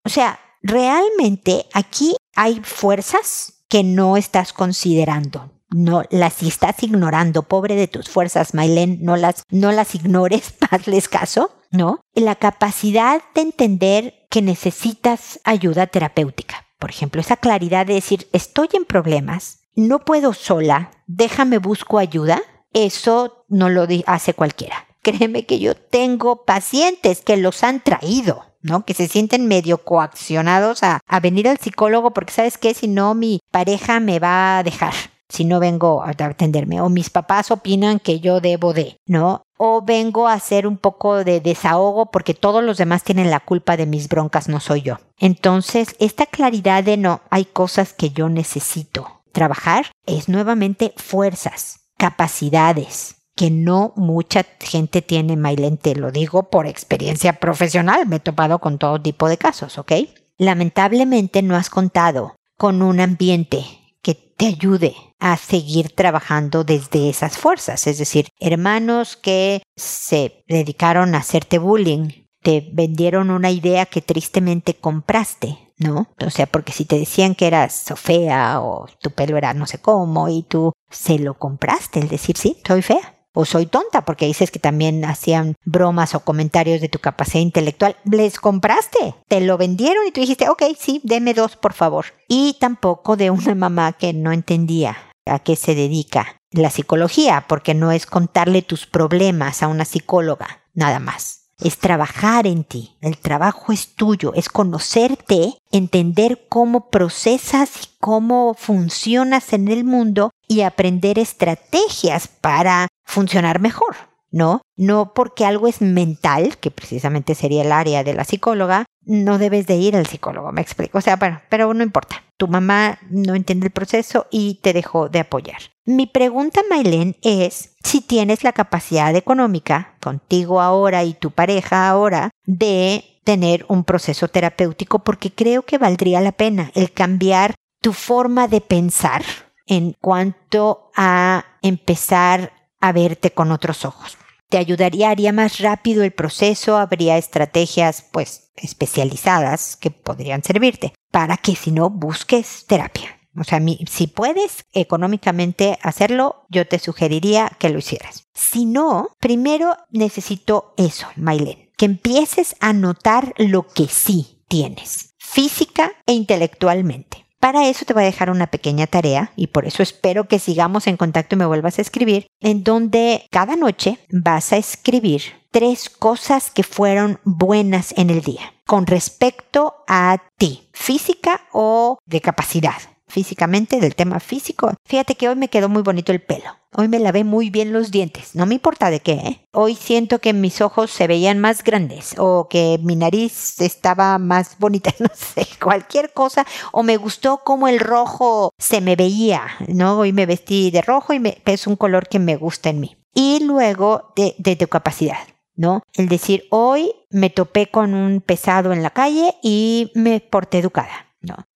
O 0.05 0.09
sea, 0.09 0.39
realmente 0.61 1.65
aquí 1.73 2.15
hay 2.35 2.61
fuerzas 2.63 3.63
que 3.69 3.83
no 3.83 4.17
estás 4.17 4.53
considerando. 4.53 5.51
No 5.71 6.03
las 6.11 6.43
estás 6.43 6.81
ignorando, 6.83 7.43
pobre 7.43 7.75
de 7.75 7.87
tus 7.87 8.07
fuerzas, 8.07 8.53
Mailen, 8.53 8.99
no 9.01 9.17
las, 9.17 9.43
no 9.49 9.71
las 9.71 9.95
ignores, 9.95 10.53
hazles 10.69 11.09
caso, 11.09 11.51
¿no? 11.71 11.99
La 12.13 12.35
capacidad 12.35 13.21
de 13.33 13.41
entender 13.41 14.27
que 14.29 14.41
necesitas 14.41 15.39
ayuda 15.43 15.87
terapéutica. 15.87 16.67
Por 16.77 16.91
ejemplo, 16.91 17.19
esa 17.19 17.37
claridad 17.37 17.85
de 17.85 17.95
decir, 17.95 18.27
estoy 18.31 18.69
en 18.73 18.85
problemas, 18.85 19.61
no 19.75 20.05
puedo 20.05 20.33
sola, 20.33 20.91
déjame 21.07 21.57
busco 21.57 21.97
ayuda, 21.97 22.41
eso 22.73 23.45
no 23.49 23.69
lo 23.69 23.87
hace 24.05 24.33
cualquiera. 24.33 24.87
Créeme 25.01 25.45
que 25.45 25.59
yo 25.59 25.75
tengo 25.75 26.45
pacientes 26.45 27.21
que 27.21 27.37
los 27.37 27.63
han 27.63 27.83
traído 27.83 28.54
Que 28.85 28.93
se 28.93 29.07
sienten 29.07 29.47
medio 29.47 29.79
coaccionados 29.79 30.83
a, 30.83 30.99
a 31.07 31.19
venir 31.19 31.47
al 31.47 31.57
psicólogo 31.57 32.11
porque, 32.11 32.33
¿sabes 32.33 32.57
qué? 32.57 32.73
Si 32.73 32.87
no, 32.87 33.13
mi 33.13 33.41
pareja 33.51 33.99
me 33.99 34.19
va 34.19 34.57
a 34.57 34.63
dejar 34.63 34.93
si 35.29 35.45
no 35.45 35.59
vengo 35.59 36.03
a 36.03 36.11
atenderme. 36.11 36.81
O 36.81 36.89
mis 36.89 37.09
papás 37.09 37.51
opinan 37.51 37.99
que 37.99 38.19
yo 38.19 38.41
debo 38.41 38.73
de, 38.73 38.97
¿no? 39.05 39.43
O 39.57 39.81
vengo 39.81 40.27
a 40.27 40.33
hacer 40.33 40.67
un 40.67 40.77
poco 40.77 41.23
de 41.23 41.39
desahogo 41.39 42.11
porque 42.11 42.33
todos 42.33 42.63
los 42.63 42.77
demás 42.77 43.03
tienen 43.03 43.31
la 43.31 43.39
culpa 43.39 43.77
de 43.77 43.85
mis 43.85 44.09
broncas, 44.09 44.49
no 44.49 44.59
soy 44.59 44.81
yo. 44.81 44.97
Entonces, 45.17 45.95
esta 45.99 46.25
claridad 46.25 46.83
de 46.83 46.97
no, 46.97 47.21
hay 47.29 47.45
cosas 47.45 47.93
que 47.93 48.09
yo 48.09 48.29
necesito 48.29 49.21
trabajar 49.31 49.91
es 50.05 50.29
nuevamente 50.29 50.93
fuerzas, 50.97 51.81
capacidades, 51.97 53.14
que 53.35 53.51
no 53.51 53.93
mucha 53.97 54.45
gente 54.59 55.01
tiene, 55.01 55.35
Mailen, 55.35 55.77
te 55.77 55.95
lo 55.95 56.11
digo 56.11 56.49
por 56.49 56.67
experiencia 56.67 57.33
profesional, 57.33 58.07
me 58.07 58.17
he 58.17 58.19
topado 58.19 58.59
con 58.59 58.77
todo 58.77 59.01
tipo 59.01 59.27
de 59.27 59.37
casos, 59.37 59.77
¿ok? 59.77 59.91
Lamentablemente 60.37 61.41
no 61.41 61.55
has 61.55 61.69
contado 61.69 62.35
con 62.57 62.81
un 62.81 63.01
ambiente 63.01 63.65
que 64.01 64.15
te 64.15 64.47
ayude 64.47 64.95
a 65.19 65.35
seguir 65.35 65.89
trabajando 65.89 66.63
desde 66.63 67.09
esas 67.09 67.37
fuerzas, 67.37 67.87
es 67.87 67.97
decir, 67.97 68.29
hermanos 68.39 69.17
que 69.17 69.61
se 69.75 70.43
dedicaron 70.47 71.13
a 71.13 71.19
hacerte 71.19 71.57
bullying, 71.57 72.25
te 72.41 72.69
vendieron 72.71 73.31
una 73.31 73.49
idea 73.49 73.85
que 73.87 74.01
tristemente 74.01 74.75
compraste, 74.75 75.57
¿no? 75.77 76.07
O 76.23 76.29
sea, 76.29 76.45
porque 76.45 76.71
si 76.71 76.85
te 76.85 76.99
decían 76.99 77.33
que 77.33 77.47
eras 77.47 77.85
fea 77.95 78.61
o 78.61 78.85
tu 79.01 79.09
pelo 79.09 79.35
era 79.35 79.53
no 79.53 79.65
sé 79.65 79.79
cómo 79.79 80.29
y 80.29 80.43
tú 80.43 80.71
se 80.91 81.17
lo 81.17 81.33
compraste, 81.33 81.99
el 81.99 82.07
decir, 82.07 82.37
sí, 82.37 82.61
soy 82.65 82.83
fea 82.83 83.14
o 83.35 83.45
soy 83.45 83.67
tonta 83.67 84.03
porque 84.03 84.25
dices 84.25 84.49
que 84.49 84.57
también 84.57 85.05
hacían 85.05 85.55
bromas 85.63 86.15
o 86.15 86.21
comentarios 86.21 86.81
de 86.81 86.89
tu 86.89 86.97
capacidad 86.97 87.41
intelectual. 87.41 87.95
Les 88.05 88.39
compraste, 88.39 89.13
te 89.27 89.41
lo 89.41 89.59
vendieron 89.59 90.07
y 90.07 90.11
tú 90.11 90.21
dijiste, 90.21 90.49
ok, 90.49 90.63
sí, 90.79 91.01
deme 91.03 91.35
dos, 91.35 91.55
por 91.55 91.73
favor. 91.73 92.05
Y 92.27 92.57
tampoco 92.59 93.15
de 93.15 93.29
una 93.29 93.53
mamá 93.55 93.93
que 93.93 94.13
no 94.13 94.31
entendía 94.31 94.97
a 95.27 95.39
qué 95.39 95.55
se 95.55 95.75
dedica 95.75 96.37
la 96.51 96.69
psicología, 96.69 97.45
porque 97.47 97.73
no 97.73 97.91
es 97.91 98.05
contarle 98.05 98.61
tus 98.61 98.87
problemas 98.87 99.61
a 99.61 99.67
una 99.67 99.85
psicóloga, 99.85 100.63
nada 100.73 100.99
más 100.99 101.45
es 101.59 101.77
trabajar 101.77 102.47
en 102.47 102.63
ti. 102.63 102.97
El 103.01 103.17
trabajo 103.17 103.71
es 103.71 103.95
tuyo, 103.95 104.33
es 104.33 104.49
conocerte, 104.49 105.53
entender 105.71 106.45
cómo 106.49 106.89
procesas 106.89 107.71
y 107.83 107.87
cómo 107.99 108.55
funcionas 108.55 109.53
en 109.53 109.69
el 109.69 109.83
mundo 109.83 110.31
y 110.47 110.61
aprender 110.61 111.17
estrategias 111.17 112.27
para 112.27 112.87
funcionar 113.05 113.59
mejor. 113.59 113.95
¿no? 114.35 114.61
No 114.75 115.13
porque 115.13 115.45
algo 115.45 115.69
es 115.69 115.81
mental, 115.81 116.57
que 116.57 116.69
precisamente 116.69 117.35
sería 117.35 117.61
el 117.61 117.71
área 117.71 118.03
de 118.03 118.13
la 118.13 118.25
psicóloga, 118.25 118.85
no 119.05 119.37
debes 119.37 119.65
de 119.65 119.77
ir 119.77 119.95
al 119.95 120.07
psicólogo, 120.07 120.51
me 120.51 120.59
explico. 120.59 120.97
O 120.97 121.01
sea, 121.01 121.15
bueno, 121.15 121.41
pero 121.47 121.73
no 121.73 121.83
importa. 121.83 122.21
Tu 122.35 122.49
mamá 122.49 122.99
no 123.09 123.33
entiende 123.33 123.67
el 123.67 123.71
proceso 123.71 124.27
y 124.29 124.55
te 124.61 124.73
dejó 124.73 125.07
de 125.07 125.19
apoyar. 125.19 125.59
Mi 125.85 126.05
pregunta, 126.05 126.61
Mailen, 126.69 127.15
es 127.21 127.75
si 127.81 128.01
tienes 128.01 128.43
la 128.43 128.51
capacidad 128.51 129.15
económica, 129.15 129.95
contigo 130.01 130.59
ahora 130.59 131.05
y 131.05 131.13
tu 131.13 131.31
pareja 131.31 131.87
ahora, 131.87 132.31
de 132.45 133.21
tener 133.23 133.65
un 133.69 133.85
proceso 133.85 134.27
terapéutico, 134.27 134.99
porque 134.99 135.31
creo 135.31 135.61
que 135.61 135.77
valdría 135.77 136.19
la 136.19 136.33
pena 136.33 136.71
el 136.75 136.91
cambiar 136.91 137.55
tu 137.81 137.93
forma 137.93 138.49
de 138.49 138.59
pensar 138.59 139.23
en 139.65 139.95
cuanto 140.01 140.91
a 140.95 141.45
empezar 141.61 142.51
a 142.79 142.91
verte 142.91 143.31
con 143.31 143.51
otros 143.51 143.85
ojos 143.85 144.17
te 144.49 144.57
ayudaría, 144.57 145.09
haría 145.09 145.33
más 145.33 145.59
rápido 145.59 146.03
el 146.03 146.11
proceso, 146.13 146.77
habría 146.77 147.17
estrategias 147.17 148.05
pues 148.11 148.51
especializadas 148.55 149.75
que 149.75 149.91
podrían 149.91 150.43
servirte 150.43 150.93
para 151.11 151.37
que 151.37 151.55
si 151.55 151.71
no 151.71 151.89
busques 151.89 152.65
terapia. 152.67 153.19
O 153.37 153.43
sea, 153.43 153.61
si 153.87 154.07
puedes 154.07 154.63
económicamente 154.71 155.77
hacerlo, 155.81 156.45
yo 156.49 156.65
te 156.67 156.79
sugeriría 156.79 157.51
que 157.59 157.69
lo 157.69 157.79
hicieras. 157.79 158.29
Si 158.33 158.65
no, 158.65 159.09
primero 159.19 159.75
necesito 159.89 160.73
eso, 160.77 161.07
Mailen, 161.17 161.69
que 161.75 161.83
empieces 161.83 162.55
a 162.61 162.71
notar 162.71 163.33
lo 163.37 163.67
que 163.67 163.87
sí 163.87 164.41
tienes, 164.47 165.15
física 165.17 165.91
e 166.05 166.13
intelectualmente. 166.13 167.24
Para 167.45 167.67
eso 167.67 167.85
te 167.85 167.93
voy 167.93 168.01
a 168.01 168.07
dejar 168.07 168.31
una 168.31 168.47
pequeña 168.47 168.87
tarea 168.87 169.31
y 169.35 169.45
por 169.45 169.67
eso 169.67 169.83
espero 169.83 170.27
que 170.27 170.39
sigamos 170.39 170.87
en 170.87 170.97
contacto 170.97 171.35
y 171.35 171.37
me 171.37 171.45
vuelvas 171.45 171.77
a 171.77 171.83
escribir, 171.83 172.25
en 172.39 172.63
donde 172.63 173.27
cada 173.29 173.55
noche 173.55 173.99
vas 174.09 174.51
a 174.51 174.57
escribir 174.57 175.21
tres 175.51 175.91
cosas 175.91 176.49
que 176.49 176.63
fueron 176.63 177.19
buenas 177.23 177.93
en 177.97 178.09
el 178.09 178.21
día 178.21 178.55
con 178.65 178.87
respecto 178.87 179.75
a 179.87 180.23
ti, 180.39 180.69
física 180.73 181.41
o 181.51 181.99
de 182.07 182.19
capacidad 182.19 182.94
físicamente, 183.07 183.79
del 183.79 183.95
tema 183.95 184.19
físico. 184.19 184.71
Fíjate 184.85 185.15
que 185.15 185.29
hoy 185.29 185.35
me 185.35 185.49
quedó 185.49 185.69
muy 185.69 185.83
bonito 185.83 186.11
el 186.11 186.21
pelo. 186.21 186.51
Hoy 186.77 186.89
me 186.89 186.99
lavé 186.99 187.23
muy 187.23 187.49
bien 187.49 187.71
los 187.71 187.89
dientes. 187.89 188.35
No 188.35 188.45
me 188.45 188.55
importa 188.55 188.89
de 188.89 188.99
qué. 188.99 189.13
¿eh? 189.13 189.47
Hoy 189.53 189.75
siento 189.75 190.19
que 190.19 190.33
mis 190.33 190.59
ojos 190.59 190.91
se 190.91 191.07
veían 191.07 191.39
más 191.39 191.63
grandes 191.63 192.15
o 192.17 192.49
que 192.49 192.79
mi 192.83 192.97
nariz 192.97 193.61
estaba 193.61 194.17
más 194.17 194.57
bonita. 194.59 194.93
No 194.99 195.09
sé, 195.13 195.47
cualquier 195.61 196.13
cosa. 196.13 196.45
O 196.71 196.83
me 196.83 196.97
gustó 196.97 197.41
cómo 197.45 197.67
el 197.67 197.79
rojo 197.79 198.51
se 198.57 198.81
me 198.81 198.95
veía. 198.95 199.43
¿no? 199.67 199.99
Hoy 199.99 200.11
me 200.11 200.25
vestí 200.25 200.71
de 200.71 200.81
rojo 200.81 201.13
y 201.13 201.21
es 201.45 201.67
un 201.67 201.75
color 201.75 202.07
que 202.07 202.19
me 202.19 202.35
gusta 202.35 202.69
en 202.69 202.79
mí. 202.79 202.97
Y 203.13 203.43
luego 203.43 204.11
de, 204.15 204.35
de 204.37 204.55
tu 204.55 204.67
capacidad. 204.67 205.19
¿no? 205.55 205.83
El 205.93 206.09
decir, 206.09 206.45
hoy 206.49 206.91
me 207.09 207.29
topé 207.29 207.67
con 207.67 207.93
un 207.93 208.21
pesado 208.21 208.73
en 208.73 208.83
la 208.83 208.89
calle 208.89 209.35
y 209.41 209.91
me 209.95 210.19
porté 210.19 210.59
educada. 210.59 211.05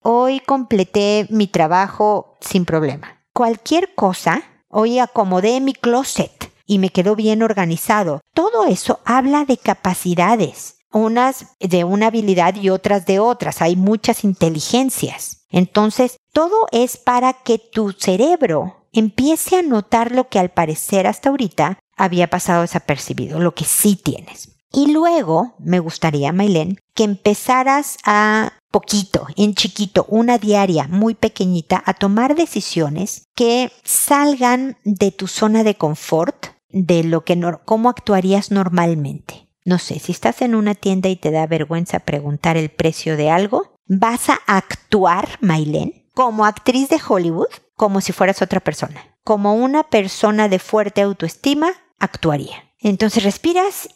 Hoy 0.02 0.40
completé 0.40 1.28
mi 1.30 1.48
trabajo 1.48 2.38
sin 2.42 2.66
problema. 2.66 3.20
Cualquier 3.34 3.94
cosa, 3.96 4.44
hoy 4.68 5.00
acomodé 5.00 5.60
mi 5.62 5.74
closet 5.74 6.52
y 6.66 6.78
me 6.80 6.90
quedó 6.90 7.16
bien 7.16 7.42
organizado. 7.42 8.22
Todo 8.34 8.66
eso 8.66 9.00
habla 9.06 9.46
de 9.46 9.58
capacidades, 9.58 10.78
unas 10.92 11.48
de 11.60 11.84
una 11.84 12.08
habilidad 12.08 12.56
y 12.56 12.70
otras 12.70 13.06
de 13.06 13.20
otras. 13.20 13.62
Hay 13.62 13.76
muchas 13.76 14.24
inteligencias. 14.24 15.46
Entonces, 15.50 16.18
todo 16.32 16.68
es 16.72 16.98
para 16.98 17.34
que 17.34 17.58
tu 17.58 17.92
cerebro 17.92 18.88
empiece 18.94 19.58
a 19.58 19.62
notar 19.62 20.12
lo 20.12 20.30
que 20.30 20.40
al 20.40 20.50
parecer 20.50 21.08
hasta 21.08 21.30
ahorita 21.30 21.80
había 21.96 22.30
pasado 22.30 22.62
desapercibido, 22.62 23.40
lo 23.40 23.54
que 23.54 23.66
sí 23.66 23.96
tienes. 23.96 24.59
Y 24.72 24.92
luego 24.92 25.56
me 25.60 25.80
gustaría, 25.80 26.32
Mailén, 26.32 26.80
que 26.94 27.04
empezaras 27.04 27.98
a 28.06 28.54
poquito, 28.72 29.26
en 29.36 29.56
chiquito, 29.56 30.06
una 30.10 30.38
diaria 30.38 30.88
muy 30.88 31.16
pequeñita, 31.16 31.82
a 31.86 31.94
tomar 31.94 32.36
decisiones 32.36 33.28
que 33.36 33.72
salgan 33.84 34.78
de 34.84 35.12
tu 35.12 35.28
zona 35.28 35.64
de 35.64 35.76
confort, 35.76 36.48
de 36.70 37.04
lo 37.04 37.26
que 37.26 37.40
cómo 37.66 37.90
actuarías 37.90 38.52
normalmente. 38.52 39.48
No 39.66 39.80
sé, 39.80 40.00
si 40.00 40.12
estás 40.12 40.42
en 40.42 40.56
una 40.56 40.76
tienda 40.76 41.10
y 41.10 41.16
te 41.16 41.32
da 41.32 41.48
vergüenza 41.48 42.00
preguntar 42.00 42.58
el 42.58 42.70
precio 42.70 43.18
de 43.18 43.30
algo, 43.30 43.76
vas 43.88 44.30
a 44.30 44.40
actuar, 44.46 45.38
Mailén, 45.42 46.06
como 46.14 46.46
actriz 46.46 46.90
de 46.90 47.00
Hollywood, 47.06 47.50
como 47.76 48.02
si 48.02 48.14
fueras 48.14 48.42
otra 48.42 48.60
persona. 48.60 49.18
Como 49.24 49.56
una 49.56 49.84
persona 49.84 50.48
de 50.48 50.60
fuerte 50.60 51.02
autoestima, 51.02 51.72
actuaría. 51.98 52.72
Entonces 52.80 53.24
respiras 53.24 53.90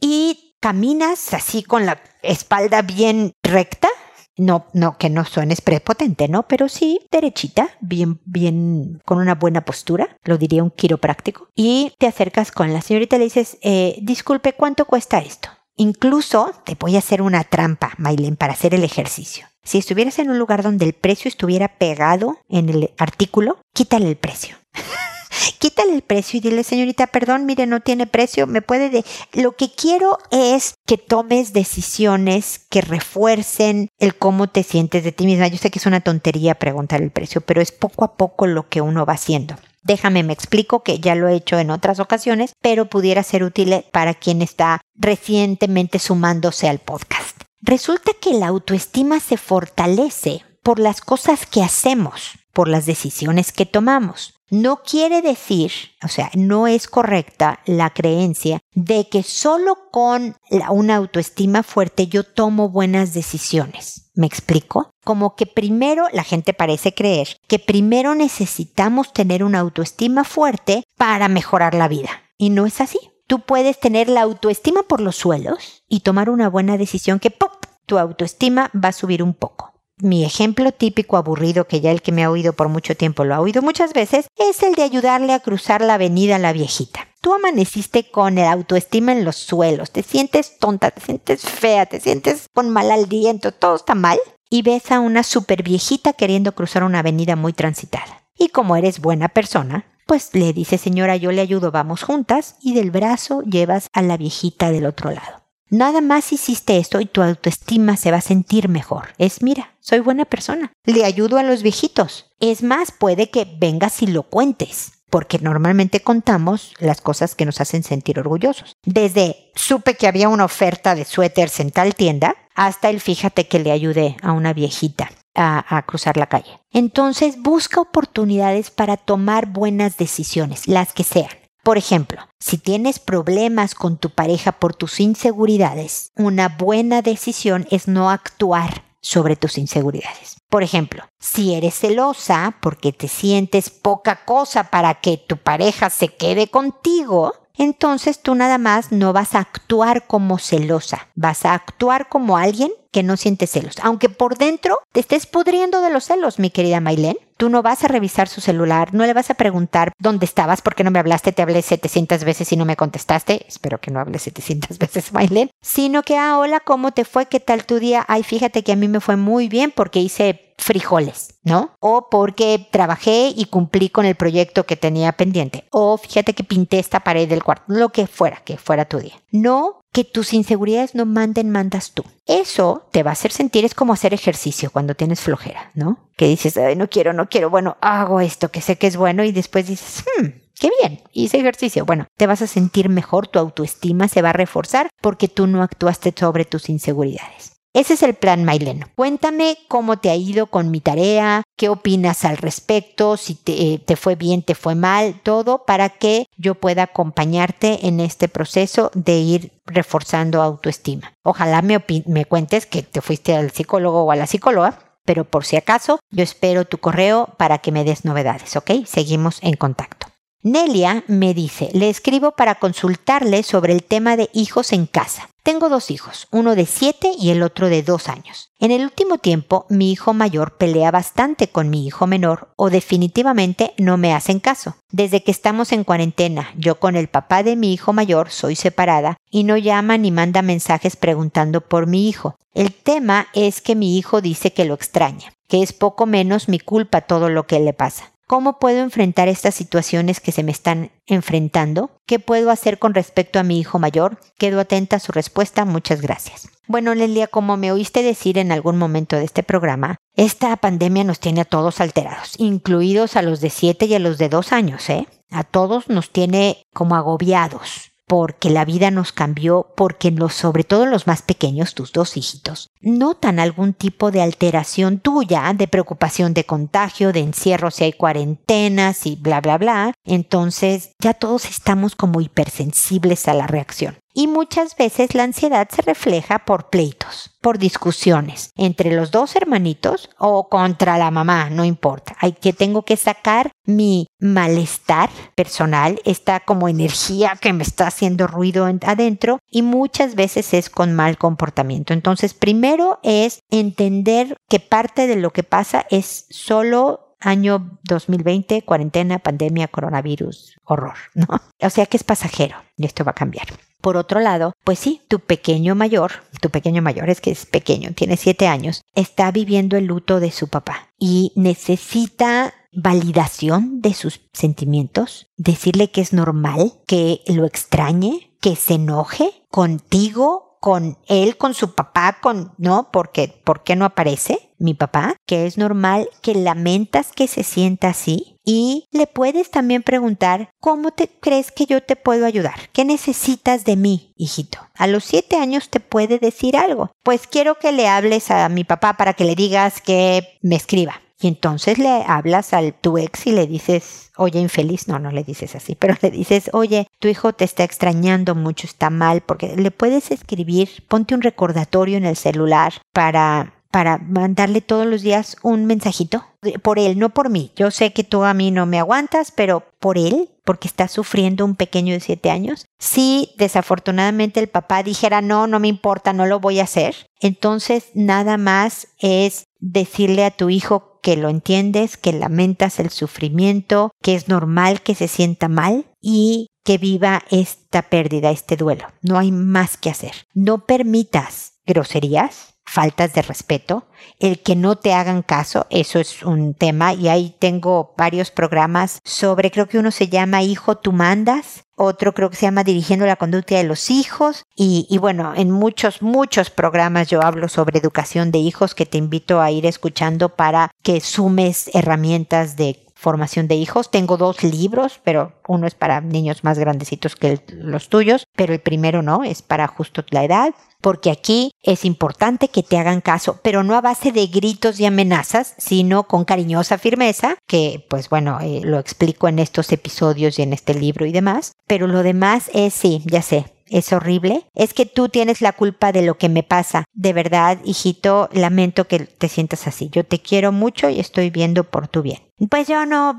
y 0.00 0.56
caminas 0.60 1.32
así 1.34 1.62
con 1.62 1.86
la 1.86 2.00
espalda 2.22 2.82
bien 2.82 3.34
recta. 3.42 3.88
No, 4.36 4.66
no, 4.72 4.96
que 4.96 5.10
no 5.10 5.26
suenes 5.26 5.60
prepotente, 5.60 6.26
¿no? 6.28 6.48
Pero 6.48 6.68
sí 6.70 7.00
derechita, 7.10 7.68
bien, 7.80 8.20
bien, 8.24 9.02
con 9.04 9.18
una 9.18 9.34
buena 9.34 9.66
postura, 9.66 10.16
lo 10.24 10.38
diría 10.38 10.62
un 10.62 10.70
quiropráctico. 10.70 11.50
Y 11.54 11.92
te 11.98 12.06
acercas 12.06 12.50
con 12.50 12.72
la 12.72 12.80
señorita 12.80 13.16
y 13.16 13.18
le 13.18 13.24
dices, 13.26 13.58
eh, 13.60 13.98
disculpe, 14.00 14.54
¿cuánto 14.54 14.86
cuesta 14.86 15.18
esto? 15.18 15.50
Incluso 15.76 16.52
te 16.64 16.74
voy 16.74 16.96
a 16.96 17.00
hacer 17.00 17.20
una 17.20 17.44
trampa, 17.44 17.92
Mailen, 17.98 18.36
para 18.36 18.54
hacer 18.54 18.74
el 18.74 18.84
ejercicio. 18.84 19.46
Si 19.62 19.78
estuvieras 19.78 20.18
en 20.18 20.30
un 20.30 20.38
lugar 20.38 20.62
donde 20.62 20.86
el 20.86 20.94
precio 20.94 21.28
estuviera 21.28 21.76
pegado 21.76 22.38
en 22.48 22.70
el 22.70 22.94
artículo, 22.96 23.58
quítale 23.74 24.08
el 24.08 24.16
precio. 24.16 24.56
el 25.88 26.02
precio 26.02 26.38
y 26.38 26.40
dile, 26.40 26.64
señorita, 26.64 27.06
perdón, 27.06 27.46
mire, 27.46 27.66
no 27.66 27.80
tiene 27.80 28.06
precio, 28.06 28.46
me 28.46 28.62
puede 28.62 28.90
de... 28.90 29.04
Lo 29.32 29.52
que 29.52 29.70
quiero 29.70 30.18
es 30.30 30.74
que 30.86 30.98
tomes 30.98 31.52
decisiones 31.52 32.66
que 32.70 32.80
refuercen 32.80 33.88
el 33.98 34.16
cómo 34.16 34.48
te 34.48 34.62
sientes 34.62 35.04
de 35.04 35.12
ti 35.12 35.26
misma. 35.26 35.48
Yo 35.48 35.58
sé 35.58 35.70
que 35.70 35.78
es 35.78 35.86
una 35.86 36.00
tontería 36.00 36.56
preguntar 36.56 37.02
el 37.02 37.10
precio, 37.10 37.40
pero 37.40 37.60
es 37.60 37.72
poco 37.72 38.04
a 38.04 38.16
poco 38.16 38.46
lo 38.46 38.68
que 38.68 38.80
uno 38.80 39.06
va 39.06 39.14
haciendo. 39.14 39.56
Déjame, 39.82 40.22
me 40.22 40.32
explico 40.32 40.82
que 40.82 41.00
ya 41.00 41.14
lo 41.14 41.28
he 41.28 41.34
hecho 41.34 41.58
en 41.58 41.70
otras 41.70 42.00
ocasiones, 42.00 42.52
pero 42.60 42.86
pudiera 42.86 43.22
ser 43.22 43.44
útil 43.44 43.84
para 43.92 44.14
quien 44.14 44.42
está 44.42 44.80
recientemente 44.94 45.98
sumándose 45.98 46.68
al 46.68 46.80
podcast. 46.80 47.40
Resulta 47.62 48.12
que 48.20 48.34
la 48.34 48.48
autoestima 48.48 49.20
se 49.20 49.36
fortalece 49.36 50.44
por 50.62 50.78
las 50.78 51.00
cosas 51.00 51.46
que 51.46 51.62
hacemos, 51.62 52.32
por 52.52 52.68
las 52.68 52.86
decisiones 52.86 53.52
que 53.52 53.66
tomamos. 53.66 54.39
No 54.50 54.82
quiere 54.82 55.22
decir, 55.22 55.70
o 56.02 56.08
sea, 56.08 56.28
no 56.34 56.66
es 56.66 56.88
correcta 56.88 57.60
la 57.66 57.90
creencia 57.90 58.58
de 58.74 59.08
que 59.08 59.22
solo 59.22 59.76
con 59.92 60.36
una 60.70 60.96
autoestima 60.96 61.62
fuerte 61.62 62.08
yo 62.08 62.24
tomo 62.24 62.68
buenas 62.68 63.14
decisiones. 63.14 64.10
¿Me 64.14 64.26
explico? 64.26 64.90
Como 65.04 65.36
que 65.36 65.46
primero 65.46 66.06
la 66.12 66.24
gente 66.24 66.52
parece 66.52 66.92
creer 66.92 67.36
que 67.46 67.60
primero 67.60 68.16
necesitamos 68.16 69.12
tener 69.12 69.44
una 69.44 69.60
autoestima 69.60 70.24
fuerte 70.24 70.82
para 70.98 71.28
mejorar 71.28 71.74
la 71.74 71.86
vida. 71.86 72.10
Y 72.36 72.50
no 72.50 72.66
es 72.66 72.80
así. 72.80 72.98
Tú 73.28 73.42
puedes 73.42 73.78
tener 73.78 74.08
la 74.08 74.22
autoestima 74.22 74.82
por 74.82 75.00
los 75.00 75.14
suelos 75.14 75.84
y 75.88 76.00
tomar 76.00 76.28
una 76.28 76.48
buena 76.48 76.76
decisión 76.76 77.20
que 77.20 77.30
¡pop! 77.30 77.52
tu 77.86 77.98
autoestima 77.98 78.70
va 78.74 78.88
a 78.88 78.92
subir 78.92 79.22
un 79.22 79.34
poco 79.34 79.79
mi 80.02 80.24
ejemplo 80.24 80.72
típico 80.72 81.16
aburrido, 81.16 81.66
que 81.66 81.80
ya 81.80 81.90
el 81.90 82.02
que 82.02 82.12
me 82.12 82.24
ha 82.24 82.30
oído 82.30 82.52
por 82.52 82.68
mucho 82.68 82.96
tiempo 82.96 83.24
lo 83.24 83.34
ha 83.34 83.40
oído 83.40 83.62
muchas 83.62 83.92
veces, 83.92 84.26
es 84.36 84.62
el 84.62 84.74
de 84.74 84.82
ayudarle 84.82 85.32
a 85.32 85.40
cruzar 85.40 85.80
la 85.80 85.94
avenida 85.94 86.36
a 86.36 86.38
la 86.38 86.52
viejita. 86.52 87.08
Tú 87.20 87.34
amaneciste 87.34 88.10
con 88.10 88.38
el 88.38 88.46
autoestima 88.46 89.12
en 89.12 89.24
los 89.24 89.36
suelos, 89.36 89.90
te 89.90 90.02
sientes 90.02 90.58
tonta, 90.58 90.90
te 90.90 91.00
sientes 91.00 91.42
fea, 91.42 91.86
te 91.86 92.00
sientes 92.00 92.46
con 92.54 92.70
mal 92.70 92.90
aliento, 92.90 93.52
todo 93.52 93.76
está 93.76 93.94
mal, 93.94 94.18
y 94.48 94.62
ves 94.62 94.90
a 94.90 95.00
una 95.00 95.22
super 95.22 95.62
viejita 95.62 96.12
queriendo 96.12 96.52
cruzar 96.52 96.82
una 96.82 97.00
avenida 97.00 97.36
muy 97.36 97.52
transitada. 97.52 98.24
Y 98.38 98.48
como 98.48 98.76
eres 98.76 99.00
buena 99.00 99.28
persona, 99.28 99.84
pues 100.06 100.30
le 100.32 100.52
dice 100.52 100.78
señora 100.78 101.16
yo 101.16 101.30
le 101.30 101.40
ayudo, 101.40 101.70
vamos 101.70 102.02
juntas, 102.02 102.56
y 102.60 102.74
del 102.74 102.90
brazo 102.90 103.42
llevas 103.42 103.88
a 103.92 104.02
la 104.02 104.16
viejita 104.16 104.70
del 104.72 104.86
otro 104.86 105.10
lado. 105.10 105.40
Nada 105.70 106.00
más 106.00 106.32
hiciste 106.32 106.78
esto 106.78 107.00
y 107.00 107.06
tu 107.06 107.22
autoestima 107.22 107.96
se 107.96 108.10
va 108.10 108.16
a 108.18 108.22
sentir 108.22 108.68
mejor. 108.68 109.10
Es, 109.18 109.40
mira, 109.40 109.74
soy 109.80 110.00
buena 110.00 110.24
persona. 110.24 110.72
Le 110.84 111.04
ayudo 111.04 111.38
a 111.38 111.44
los 111.44 111.62
viejitos. 111.62 112.26
Es 112.40 112.64
más, 112.64 112.90
puede 112.90 113.30
que 113.30 113.46
vengas 113.58 114.02
y 114.02 114.08
lo 114.08 114.24
cuentes 114.24 114.92
porque 115.10 115.38
normalmente 115.40 116.00
contamos 116.00 116.72
las 116.78 117.00
cosas 117.00 117.34
que 117.34 117.44
nos 117.44 117.60
hacen 117.60 117.82
sentir 117.82 118.18
orgullosos. 118.18 118.76
Desde 118.84 119.50
supe 119.56 119.94
que 119.94 120.06
había 120.06 120.28
una 120.28 120.44
oferta 120.44 120.94
de 120.94 121.04
suéteres 121.04 121.60
en 121.60 121.72
tal 121.72 121.94
tienda, 121.94 122.36
hasta 122.54 122.88
el 122.88 123.00
fíjate 123.00 123.48
que 123.48 123.58
le 123.58 123.72
ayudé 123.72 124.16
a 124.22 124.32
una 124.32 124.52
viejita 124.52 125.10
a, 125.34 125.76
a, 125.76 125.82
cruzar 125.82 126.16
la 126.16 126.28
calle. 126.28 126.60
Entonces 126.72 127.42
busca 127.42 127.80
oportunidades 127.80 128.70
para 128.70 128.96
tomar 128.96 129.46
buenas 129.46 129.96
decisiones, 129.96 130.68
las 130.68 130.92
que 130.92 131.04
sean. 131.04 131.39
Por 131.62 131.76
ejemplo, 131.76 132.20
si 132.38 132.56
tienes 132.58 132.98
problemas 132.98 133.74
con 133.74 133.98
tu 133.98 134.10
pareja 134.10 134.52
por 134.52 134.74
tus 134.74 134.98
inseguridades, 135.00 136.10
una 136.16 136.48
buena 136.48 137.02
decisión 137.02 137.66
es 137.70 137.86
no 137.86 138.10
actuar 138.10 138.84
sobre 139.02 139.36
tus 139.36 139.58
inseguridades. 139.58 140.36
Por 140.48 140.62
ejemplo, 140.62 141.04
si 141.18 141.54
eres 141.54 141.74
celosa 141.74 142.56
porque 142.60 142.92
te 142.92 143.08
sientes 143.08 143.70
poca 143.70 144.24
cosa 144.24 144.64
para 144.64 144.94
que 144.94 145.16
tu 145.16 145.36
pareja 145.36 145.90
se 145.90 146.08
quede 146.08 146.48
contigo, 146.48 147.34
entonces 147.56 148.22
tú 148.22 148.34
nada 148.34 148.58
más 148.58 148.90
no 148.90 149.12
vas 149.12 149.34
a 149.34 149.40
actuar 149.40 150.06
como 150.06 150.38
celosa, 150.38 151.08
vas 151.14 151.44
a 151.44 151.54
actuar 151.54 152.08
como 152.08 152.36
alguien 152.36 152.72
que 152.90 153.02
no 153.02 153.16
siente 153.16 153.46
celos, 153.46 153.76
aunque 153.82 154.08
por 154.08 154.38
dentro 154.38 154.78
te 154.92 155.00
estés 155.00 155.26
pudriendo 155.26 155.80
de 155.80 155.90
los 155.90 156.04
celos, 156.04 156.38
mi 156.38 156.50
querida 156.50 156.80
Mailén. 156.80 157.16
Tú 157.40 157.48
no 157.48 157.62
vas 157.62 157.82
a 157.84 157.88
revisar 157.88 158.28
su 158.28 158.42
celular, 158.42 158.92
no 158.92 159.06
le 159.06 159.14
vas 159.14 159.30
a 159.30 159.34
preguntar 159.34 159.94
dónde 159.98 160.26
estabas, 160.26 160.60
por 160.60 160.74
qué 160.74 160.84
no 160.84 160.90
me 160.90 160.98
hablaste, 160.98 161.32
te 161.32 161.40
hablé 161.40 161.62
700 161.62 162.22
veces 162.22 162.52
y 162.52 162.56
no 162.58 162.66
me 162.66 162.76
contestaste. 162.76 163.46
Espero 163.48 163.80
que 163.80 163.90
no 163.90 163.98
hables 163.98 164.20
700 164.20 164.78
veces, 164.78 165.10
Mailén. 165.14 165.48
Sino 165.62 166.02
que, 166.02 166.18
ah, 166.18 166.36
hola, 166.36 166.60
¿cómo 166.60 166.92
te 166.92 167.06
fue? 167.06 167.24
¿Qué 167.24 167.40
tal 167.40 167.64
tu 167.64 167.78
día? 167.78 168.04
Ay, 168.08 168.24
fíjate 168.24 168.62
que 168.62 168.72
a 168.72 168.76
mí 168.76 168.88
me 168.88 169.00
fue 169.00 169.16
muy 169.16 169.48
bien 169.48 169.72
porque 169.74 170.00
hice 170.00 170.52
frijoles, 170.58 171.36
¿no? 171.42 171.70
O 171.80 172.10
porque 172.10 172.68
trabajé 172.70 173.32
y 173.34 173.46
cumplí 173.46 173.88
con 173.88 174.04
el 174.04 174.16
proyecto 174.16 174.66
que 174.66 174.76
tenía 174.76 175.12
pendiente. 175.12 175.64
O 175.70 175.96
fíjate 175.96 176.34
que 176.34 176.44
pinté 176.44 176.78
esta 176.78 177.00
pared 177.00 177.26
del 177.26 177.42
cuarto, 177.42 177.64
lo 177.68 177.88
que 177.88 178.06
fuera, 178.06 178.42
que 178.44 178.58
fuera 178.58 178.84
tu 178.84 178.98
día. 178.98 179.14
No 179.30 179.79
que 179.92 180.04
tus 180.04 180.32
inseguridades 180.32 180.94
no 180.94 181.04
manden, 181.06 181.50
mandas 181.50 181.92
tú. 181.92 182.04
Eso 182.26 182.86
te 182.92 183.02
va 183.02 183.10
a 183.10 183.12
hacer 183.12 183.32
sentir, 183.32 183.64
es 183.64 183.74
como 183.74 183.92
hacer 183.92 184.14
ejercicio 184.14 184.70
cuando 184.70 184.94
tienes 184.94 185.20
flojera, 185.20 185.70
¿no? 185.74 185.98
Que 186.16 186.26
dices, 186.26 186.56
Ay, 186.56 186.76
no 186.76 186.88
quiero, 186.88 187.12
no 187.12 187.28
quiero, 187.28 187.50
bueno, 187.50 187.76
hago 187.80 188.20
esto 188.20 188.50
que 188.50 188.60
sé 188.60 188.76
que 188.76 188.86
es 188.86 188.96
bueno 188.96 189.24
y 189.24 189.32
después 189.32 189.66
dices, 189.66 190.04
hmm, 190.18 190.26
qué 190.58 190.70
bien, 190.80 191.02
hice 191.12 191.38
ejercicio. 191.38 191.84
Bueno, 191.84 192.06
te 192.16 192.26
vas 192.26 192.42
a 192.42 192.46
sentir 192.46 192.88
mejor, 192.88 193.26
tu 193.26 193.38
autoestima 193.38 194.06
se 194.08 194.22
va 194.22 194.30
a 194.30 194.34
reforzar 194.34 194.90
porque 195.00 195.28
tú 195.28 195.46
no 195.46 195.62
actuaste 195.62 196.14
sobre 196.16 196.44
tus 196.44 196.68
inseguridades. 196.68 197.49
Ese 197.72 197.94
es 197.94 198.02
el 198.02 198.14
plan, 198.14 198.44
Mailen. 198.44 198.84
Cuéntame 198.96 199.56
cómo 199.68 199.98
te 199.98 200.10
ha 200.10 200.16
ido 200.16 200.46
con 200.46 200.72
mi 200.72 200.80
tarea, 200.80 201.44
qué 201.56 201.68
opinas 201.68 202.24
al 202.24 202.36
respecto, 202.36 203.16
si 203.16 203.36
te, 203.36 203.78
te, 203.78 203.94
fue 203.94 204.16
bien, 204.16 204.42
te 204.42 204.56
fue 204.56 204.74
mal, 204.74 205.20
todo 205.22 205.64
para 205.64 205.88
que 205.88 206.26
yo 206.36 206.56
pueda 206.56 206.82
acompañarte 206.84 207.86
en 207.86 208.00
este 208.00 208.28
proceso 208.28 208.90
de 208.94 209.18
ir 209.18 209.52
reforzando 209.66 210.42
autoestima. 210.42 211.12
Ojalá 211.22 211.62
me, 211.62 211.84
me 212.06 212.24
cuentes 212.24 212.66
que 212.66 212.82
te 212.82 213.00
fuiste 213.00 213.36
al 213.36 213.52
psicólogo 213.52 214.02
o 214.02 214.10
a 214.10 214.16
la 214.16 214.26
psicóloga, 214.26 214.80
pero 215.04 215.24
por 215.24 215.44
si 215.44 215.56
acaso, 215.56 216.00
yo 216.10 216.24
espero 216.24 216.64
tu 216.64 216.78
correo 216.78 217.28
para 217.36 217.58
que 217.58 217.70
me 217.70 217.84
des 217.84 218.04
novedades, 218.04 218.56
¿ok? 218.56 218.84
Seguimos 218.84 219.38
en 219.42 219.54
contacto. 219.54 220.09
Nelia 220.42 221.04
me 221.06 221.34
dice, 221.34 221.68
le 221.74 221.90
escribo 221.90 222.30
para 222.30 222.54
consultarle 222.54 223.42
sobre 223.42 223.74
el 223.74 223.82
tema 223.82 224.16
de 224.16 224.30
hijos 224.32 224.72
en 224.72 224.86
casa. 224.86 225.28
Tengo 225.42 225.68
dos 225.68 225.90
hijos, 225.90 226.28
uno 226.30 226.54
de 226.54 226.64
siete 226.64 227.12
y 227.18 227.28
el 227.28 227.42
otro 227.42 227.68
de 227.68 227.82
dos 227.82 228.08
años. 228.08 228.48
En 228.58 228.70
el 228.70 228.82
último 228.82 229.18
tiempo, 229.18 229.66
mi 229.68 229.92
hijo 229.92 230.14
mayor 230.14 230.56
pelea 230.56 230.90
bastante 230.90 231.48
con 231.48 231.68
mi 231.68 231.86
hijo 231.86 232.06
menor 232.06 232.54
o 232.56 232.70
definitivamente 232.70 233.74
no 233.76 233.98
me 233.98 234.14
hacen 234.14 234.40
caso. 234.40 234.76
Desde 234.90 235.22
que 235.22 235.30
estamos 235.30 235.72
en 235.72 235.84
cuarentena, 235.84 236.54
yo 236.56 236.80
con 236.80 236.96
el 236.96 237.08
papá 237.08 237.42
de 237.42 237.56
mi 237.56 237.74
hijo 237.74 237.92
mayor 237.92 238.30
soy 238.30 238.56
separada 238.56 239.18
y 239.30 239.44
no 239.44 239.58
llama 239.58 239.98
ni 239.98 240.10
manda 240.10 240.40
mensajes 240.40 240.96
preguntando 240.96 241.60
por 241.60 241.86
mi 241.86 242.08
hijo. 242.08 242.36
El 242.54 242.72
tema 242.72 243.28
es 243.34 243.60
que 243.60 243.74
mi 243.74 243.98
hijo 243.98 244.22
dice 244.22 244.54
que 244.54 244.64
lo 244.64 244.72
extraña, 244.72 245.34
que 245.48 245.62
es 245.62 245.74
poco 245.74 246.06
menos 246.06 246.48
mi 246.48 246.58
culpa 246.58 247.02
todo 247.02 247.28
lo 247.28 247.46
que 247.46 247.60
le 247.60 247.74
pasa. 247.74 248.12
¿Cómo 248.30 248.60
puedo 248.60 248.78
enfrentar 248.78 249.26
estas 249.26 249.56
situaciones 249.56 250.20
que 250.20 250.30
se 250.30 250.44
me 250.44 250.52
están 250.52 250.92
enfrentando? 251.06 251.90
¿Qué 252.06 252.20
puedo 252.20 252.52
hacer 252.52 252.78
con 252.78 252.94
respecto 252.94 253.40
a 253.40 253.42
mi 253.42 253.58
hijo 253.58 253.80
mayor? 253.80 254.20
Quedo 254.38 254.60
atenta 254.60 254.94
a 254.94 255.00
su 255.00 255.10
respuesta. 255.10 255.64
Muchas 255.64 256.00
gracias. 256.00 256.48
Bueno, 256.68 256.94
Lelia, 256.94 257.26
como 257.26 257.56
me 257.56 257.72
oíste 257.72 258.04
decir 258.04 258.38
en 258.38 258.52
algún 258.52 258.78
momento 258.78 259.16
de 259.16 259.24
este 259.24 259.42
programa, 259.42 259.96
esta 260.14 260.54
pandemia 260.58 261.02
nos 261.02 261.18
tiene 261.18 261.40
a 261.40 261.44
todos 261.44 261.80
alterados, 261.80 262.34
incluidos 262.38 263.16
a 263.16 263.22
los 263.22 263.40
de 263.40 263.50
7 263.50 263.86
y 263.86 263.94
a 263.94 263.98
los 263.98 264.16
de 264.16 264.28
2 264.28 264.52
años, 264.52 264.88
¿eh? 264.90 265.08
A 265.32 265.42
todos 265.42 265.88
nos 265.88 266.10
tiene 266.10 266.62
como 266.72 266.94
agobiados 266.94 267.89
porque 268.10 268.50
la 268.50 268.64
vida 268.64 268.90
nos 268.90 269.12
cambió, 269.12 269.68
porque 269.76 270.10
los, 270.10 270.34
sobre 270.34 270.64
todo 270.64 270.84
los 270.84 271.06
más 271.06 271.22
pequeños, 271.22 271.76
tus 271.76 271.92
dos 271.92 272.16
hijitos, 272.16 272.66
notan 272.80 273.38
algún 273.38 273.72
tipo 273.72 274.10
de 274.10 274.20
alteración 274.20 274.98
tuya, 274.98 275.52
de 275.54 275.68
preocupación 275.68 276.34
de 276.34 276.42
contagio, 276.42 277.12
de 277.12 277.20
encierro 277.20 277.70
si 277.70 277.84
hay 277.84 277.92
cuarentenas 277.92 279.06
y 279.06 279.14
bla, 279.14 279.40
bla, 279.40 279.58
bla. 279.58 279.94
Entonces 280.04 280.90
ya 280.98 281.14
todos 281.14 281.44
estamos 281.44 281.94
como 281.94 282.20
hipersensibles 282.20 283.28
a 283.28 283.34
la 283.34 283.46
reacción. 283.46 283.99
Y 284.12 284.26
muchas 284.26 284.76
veces 284.76 285.14
la 285.14 285.22
ansiedad 285.22 285.68
se 285.70 285.82
refleja 285.82 286.40
por 286.40 286.68
pleitos, 286.68 287.38
por 287.40 287.58
discusiones 287.58 288.50
entre 288.56 288.92
los 288.92 289.10
dos 289.10 289.36
hermanitos 289.36 290.10
o 290.18 290.48
contra 290.48 290.98
la 290.98 291.10
mamá, 291.10 291.48
no 291.50 291.64
importa. 291.64 292.16
Hay 292.18 292.32
que 292.32 292.52
tengo 292.52 292.82
que 292.82 292.96
sacar 292.96 293.52
mi 293.64 294.06
malestar 294.18 295.10
personal, 295.36 296.00
esta 296.04 296.40
como 296.40 296.68
energía 296.68 297.38
que 297.40 297.52
me 297.52 297.62
está 297.62 297.86
haciendo 297.86 298.26
ruido 298.26 298.66
adentro 298.82 299.38
y 299.48 299.62
muchas 299.62 300.14
veces 300.16 300.54
es 300.54 300.70
con 300.70 300.94
mal 300.94 301.16
comportamiento. 301.16 301.92
Entonces, 301.92 302.34
primero 302.34 302.98
es 303.02 303.40
entender 303.50 304.36
que 304.48 304.60
parte 304.60 305.06
de 305.06 305.16
lo 305.16 305.30
que 305.30 305.44
pasa 305.44 305.86
es 305.90 306.26
solo 306.30 307.14
año 307.20 307.78
2020, 307.84 308.62
cuarentena, 308.62 309.18
pandemia, 309.18 309.68
coronavirus, 309.68 310.56
horror, 310.64 310.96
¿no? 311.14 311.26
O 311.60 311.70
sea 311.70 311.86
que 311.86 311.96
es 311.96 312.04
pasajero 312.04 312.56
y 312.76 312.86
esto 312.86 313.04
va 313.04 313.12
a 313.12 313.14
cambiar. 313.14 313.46
Por 313.80 313.96
otro 313.96 314.20
lado, 314.20 314.52
pues 314.64 314.78
sí, 314.78 315.00
tu 315.08 315.20
pequeño 315.20 315.74
mayor, 315.74 316.12
tu 316.40 316.50
pequeño 316.50 316.82
mayor 316.82 317.08
es 317.10 317.20
que 317.20 317.30
es 317.30 317.46
pequeño, 317.46 317.92
tiene 317.94 318.16
siete 318.16 318.46
años, 318.46 318.82
está 318.94 319.30
viviendo 319.30 319.76
el 319.76 319.86
luto 319.86 320.20
de 320.20 320.30
su 320.30 320.48
papá 320.48 320.88
y 320.98 321.32
necesita 321.34 322.54
validación 322.72 323.80
de 323.80 323.94
sus 323.94 324.20
sentimientos, 324.32 325.28
decirle 325.36 325.90
que 325.90 326.00
es 326.00 326.12
normal, 326.12 326.74
que 326.86 327.22
lo 327.26 327.44
extrañe, 327.44 328.32
que 328.40 328.56
se 328.56 328.74
enoje 328.74 329.44
contigo 329.50 330.49
con 330.60 330.98
él, 331.08 331.36
con 331.38 331.54
su 331.54 331.74
papá, 331.74 332.18
con, 332.20 332.52
¿no? 332.58 332.90
Porque, 332.92 333.40
¿por 333.44 333.64
qué 333.64 333.76
no 333.76 333.86
aparece 333.86 334.50
mi 334.58 334.74
papá? 334.74 335.16
Que 335.26 335.46
es 335.46 335.56
normal 335.56 336.08
que 336.20 336.34
lamentas 336.34 337.12
que 337.12 337.26
se 337.26 337.42
sienta 337.42 337.88
así. 337.88 338.36
Y 338.44 338.86
le 338.92 339.06
puedes 339.06 339.50
también 339.50 339.82
preguntar, 339.82 340.50
¿cómo 340.60 340.90
te 340.90 341.08
crees 341.08 341.50
que 341.50 341.66
yo 341.66 341.82
te 341.82 341.96
puedo 341.96 342.26
ayudar? 342.26 342.68
¿Qué 342.72 342.84
necesitas 342.84 343.64
de 343.64 343.76
mí, 343.76 344.12
hijito? 344.16 344.58
A 344.74 344.86
los 344.86 345.04
siete 345.04 345.36
años 345.36 345.70
te 345.70 345.80
puede 345.80 346.18
decir 346.18 346.56
algo. 346.56 346.90
Pues 347.02 347.26
quiero 347.26 347.58
que 347.58 347.72
le 347.72 347.88
hables 347.88 348.30
a 348.30 348.48
mi 348.48 348.64
papá 348.64 348.94
para 348.96 349.14
que 349.14 349.24
le 349.24 349.34
digas 349.34 349.80
que 349.80 350.38
me 350.42 350.56
escriba. 350.56 351.00
Y 351.20 351.28
entonces 351.28 351.78
le 351.78 352.02
hablas 352.06 352.54
a 352.54 352.62
tu 352.72 352.96
ex 352.96 353.26
y 353.26 353.32
le 353.32 353.46
dices, 353.46 354.10
oye, 354.16 354.40
infeliz, 354.40 354.88
no, 354.88 354.98
no 354.98 355.10
le 355.10 355.22
dices 355.22 355.54
así, 355.54 355.74
pero 355.74 355.94
le 356.00 356.10
dices, 356.10 356.48
oye, 356.54 356.86
tu 356.98 357.08
hijo 357.08 357.34
te 357.34 357.44
está 357.44 357.62
extrañando 357.62 358.34
mucho, 358.34 358.66
está 358.66 358.88
mal, 358.88 359.20
porque 359.20 359.54
le 359.54 359.70
puedes 359.70 360.10
escribir, 360.10 360.68
ponte 360.88 361.14
un 361.14 361.20
recordatorio 361.20 361.98
en 361.98 362.06
el 362.06 362.16
celular 362.16 362.72
para 362.92 363.59
para 363.70 363.98
mandarle 363.98 364.60
todos 364.60 364.86
los 364.86 365.02
días 365.02 365.36
un 365.42 365.66
mensajito 365.66 366.24
por 366.62 366.78
él, 366.78 366.98
no 366.98 367.10
por 367.10 367.30
mí. 367.30 367.52
Yo 367.54 367.70
sé 367.70 367.92
que 367.92 368.04
tú 368.04 368.24
a 368.24 368.34
mí 368.34 368.50
no 368.50 368.66
me 368.66 368.78
aguantas, 368.78 369.30
pero 369.30 369.64
por 369.78 369.98
él, 369.98 370.30
porque 370.44 370.68
está 370.68 370.88
sufriendo 370.88 371.44
un 371.44 371.54
pequeño 371.54 371.92
de 371.92 372.00
siete 372.00 372.30
años. 372.30 372.66
Si 372.78 373.32
desafortunadamente 373.36 374.40
el 374.40 374.48
papá 374.48 374.82
dijera 374.82 375.20
no, 375.20 375.46
no 375.46 375.60
me 375.60 375.68
importa, 375.68 376.12
no 376.12 376.26
lo 376.26 376.40
voy 376.40 376.60
a 376.60 376.64
hacer, 376.64 376.96
entonces 377.20 377.90
nada 377.94 378.38
más 378.38 378.88
es 378.98 379.44
decirle 379.60 380.24
a 380.24 380.30
tu 380.30 380.50
hijo 380.50 380.98
que 381.02 381.16
lo 381.16 381.28
entiendes, 381.28 381.96
que 381.96 382.12
lamentas 382.12 382.78
el 382.78 382.90
sufrimiento, 382.90 383.90
que 384.02 384.14
es 384.14 384.28
normal 384.28 384.82
que 384.82 384.94
se 384.94 385.08
sienta 385.08 385.48
mal 385.48 385.86
y 386.00 386.48
que 386.64 386.78
viva 386.78 387.22
esta 387.30 387.82
pérdida, 387.82 388.30
este 388.30 388.56
duelo. 388.56 388.86
No 389.02 389.18
hay 389.18 389.32
más 389.32 389.76
que 389.76 389.90
hacer. 389.90 390.12
No 390.34 390.66
permitas 390.66 391.54
groserías, 391.66 392.54
faltas 392.70 393.12
de 393.14 393.22
respeto, 393.22 393.88
el 394.20 394.40
que 394.42 394.54
no 394.54 394.76
te 394.76 394.94
hagan 394.94 395.22
caso, 395.22 395.66
eso 395.70 395.98
es 395.98 396.22
un 396.22 396.54
tema 396.54 396.94
y 396.94 397.08
ahí 397.08 397.34
tengo 397.40 397.94
varios 397.98 398.30
programas 398.30 399.00
sobre, 399.04 399.50
creo 399.50 399.66
que 399.66 399.78
uno 399.78 399.90
se 399.90 400.08
llama 400.08 400.44
Hijo, 400.44 400.78
tú 400.78 400.92
mandas, 400.92 401.64
otro 401.74 402.14
creo 402.14 402.30
que 402.30 402.36
se 402.36 402.46
llama 402.46 402.62
Dirigiendo 402.62 403.06
la 403.06 403.16
conducta 403.16 403.56
de 403.56 403.64
los 403.64 403.90
hijos 403.90 404.44
y, 404.54 404.86
y, 404.88 404.98
bueno, 404.98 405.32
en 405.34 405.50
muchos, 405.50 406.00
muchos 406.00 406.50
programas 406.50 407.08
yo 407.08 407.22
hablo 407.24 407.48
sobre 407.48 407.78
educación 407.78 408.30
de 408.30 408.38
hijos 408.38 408.76
que 408.76 408.86
te 408.86 408.98
invito 408.98 409.40
a 409.40 409.50
ir 409.50 409.66
escuchando 409.66 410.36
para 410.36 410.70
que 410.82 411.00
sumes 411.00 411.70
herramientas 411.74 412.56
de 412.56 412.86
formación 413.00 413.48
de 413.48 413.54
hijos. 413.54 413.90
Tengo 413.90 414.16
dos 414.16 414.44
libros, 414.44 415.00
pero 415.02 415.32
uno 415.48 415.66
es 415.66 415.74
para 415.74 416.00
niños 416.00 416.44
más 416.44 416.58
grandecitos 416.58 417.16
que 417.16 417.40
los 417.48 417.88
tuyos, 417.88 418.26
pero 418.36 418.52
el 418.52 418.60
primero 418.60 419.02
no, 419.02 419.24
es 419.24 419.42
para 419.42 419.66
justo 419.66 420.04
la 420.10 420.24
edad 420.24 420.54
porque 420.80 421.10
aquí 421.10 421.52
es 421.62 421.84
importante 421.84 422.48
que 422.48 422.62
te 422.62 422.78
hagan 422.78 423.00
caso, 423.00 423.38
pero 423.42 423.62
no 423.62 423.74
a 423.74 423.80
base 423.80 424.12
de 424.12 424.26
gritos 424.26 424.80
y 424.80 424.86
amenazas, 424.86 425.54
sino 425.58 426.04
con 426.04 426.24
cariñosa 426.24 426.78
firmeza, 426.78 427.36
que 427.46 427.84
pues 427.88 428.08
bueno, 428.08 428.38
eh, 428.40 428.62
lo 428.64 428.78
explico 428.78 429.28
en 429.28 429.38
estos 429.38 429.72
episodios 429.72 430.38
y 430.38 430.42
en 430.42 430.52
este 430.52 430.74
libro 430.74 431.06
y 431.06 431.12
demás, 431.12 431.52
pero 431.66 431.86
lo 431.86 432.02
demás 432.02 432.50
es 432.54 432.74
sí, 432.74 433.02
ya 433.04 433.22
sé, 433.22 433.46
es 433.70 433.92
horrible, 433.92 434.46
es 434.54 434.74
que 434.74 434.86
tú 434.86 435.08
tienes 435.08 435.40
la 435.40 435.52
culpa 435.52 435.92
de 435.92 436.02
lo 436.02 436.18
que 436.18 436.28
me 436.28 436.42
pasa. 436.42 436.84
De 436.92 437.12
verdad, 437.12 437.58
hijito, 437.64 438.28
lamento 438.32 438.86
que 438.86 439.00
te 439.00 439.28
sientas 439.28 439.66
así. 439.66 439.88
Yo 439.90 440.04
te 440.04 440.20
quiero 440.20 440.52
mucho 440.52 440.90
y 440.90 441.00
estoy 441.00 441.30
viendo 441.30 441.64
por 441.64 441.88
tu 441.88 442.02
bien. 442.02 442.18
Pues 442.48 442.68
yo 442.68 442.86
no, 442.86 443.14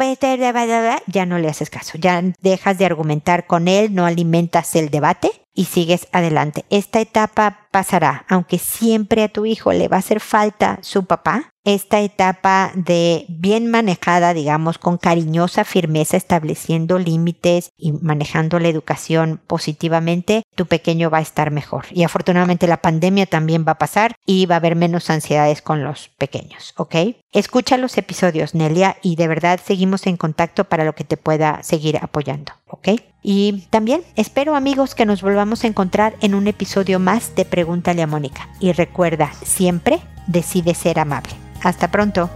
ya 1.07 1.25
no 1.27 1.37
le 1.37 1.47
haces 1.47 1.69
caso, 1.69 1.97
ya 1.99 2.23
dejas 2.41 2.77
de 2.79 2.85
argumentar 2.85 3.45
con 3.45 3.67
él, 3.67 3.93
no 3.93 4.07
alimentas 4.07 4.75
el 4.75 4.89
debate 4.89 5.31
y 5.53 5.65
sigues 5.65 6.07
adelante. 6.11 6.65
Esta 6.69 7.01
etapa 7.01 7.67
pasará, 7.71 8.25
aunque 8.27 8.57
siempre 8.57 9.23
a 9.23 9.29
tu 9.29 9.45
hijo 9.45 9.73
le 9.73 9.87
va 9.87 9.97
a 9.97 9.99
hacer 9.99 10.19
falta 10.21 10.79
su 10.81 11.05
papá. 11.05 11.50
Esta 11.63 12.01
etapa 12.01 12.71
de 12.73 13.25
bien 13.29 13.69
manejada, 13.69 14.33
digamos, 14.33 14.79
con 14.79 14.97
cariñosa 14.97 15.63
firmeza, 15.63 16.17
estableciendo 16.17 16.97
límites 16.97 17.69
y 17.77 17.91
manejando 17.91 18.59
la 18.59 18.67
educación 18.67 19.39
positivamente, 19.45 20.41
tu 20.55 20.65
pequeño 20.65 21.11
va 21.11 21.19
a 21.19 21.21
estar 21.21 21.51
mejor. 21.51 21.85
Y 21.91 22.03
afortunadamente 22.03 22.65
la 22.65 22.81
pandemia 22.81 23.27
también 23.27 23.63
va 23.67 23.73
a 23.73 23.77
pasar 23.77 24.15
y 24.25 24.47
va 24.47 24.55
a 24.55 24.57
haber 24.57 24.75
menos 24.75 25.11
ansiedades 25.11 25.61
con 25.61 25.83
los 25.83 26.09
pequeños, 26.17 26.73
¿ok? 26.77 26.95
Escucha 27.33 27.77
los 27.77 27.97
episodios, 27.97 28.55
Nelia, 28.55 28.97
y 29.01 29.15
de 29.15 29.29
verdad 29.29 29.61
seguimos 29.65 30.05
en 30.05 30.17
contacto 30.17 30.65
para 30.65 30.83
lo 30.83 30.95
que 30.95 31.05
te 31.05 31.15
pueda 31.15 31.63
seguir 31.63 31.97
apoyando, 32.01 32.51
¿ok? 32.67 32.89
Y 33.23 33.67
también 33.69 34.03
espero 34.17 34.53
amigos 34.53 34.95
que 34.95 35.05
nos 35.05 35.21
volvamos 35.21 35.63
a 35.63 35.67
encontrar 35.67 36.13
en 36.19 36.35
un 36.35 36.47
episodio 36.47 36.99
más 36.99 37.33
de 37.35 37.45
Pregúntale 37.45 38.01
a 38.01 38.07
Mónica. 38.07 38.49
Y 38.59 38.73
recuerda, 38.73 39.31
siempre 39.45 40.01
decide 40.27 40.75
ser 40.75 40.99
amable. 40.99 41.31
Hasta 41.63 41.89
pronto. 41.89 42.29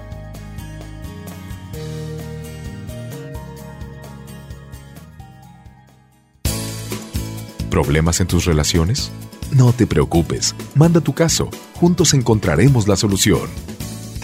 ¿Problemas 7.70 8.22
en 8.22 8.28
tus 8.28 8.46
relaciones? 8.46 9.12
No 9.52 9.74
te 9.74 9.88
preocupes, 9.88 10.56
manda 10.74 11.02
tu 11.02 11.12
caso, 11.12 11.50
juntos 11.82 12.14
encontraremos 12.14 12.88
la 12.88 12.96
solución 12.96 13.50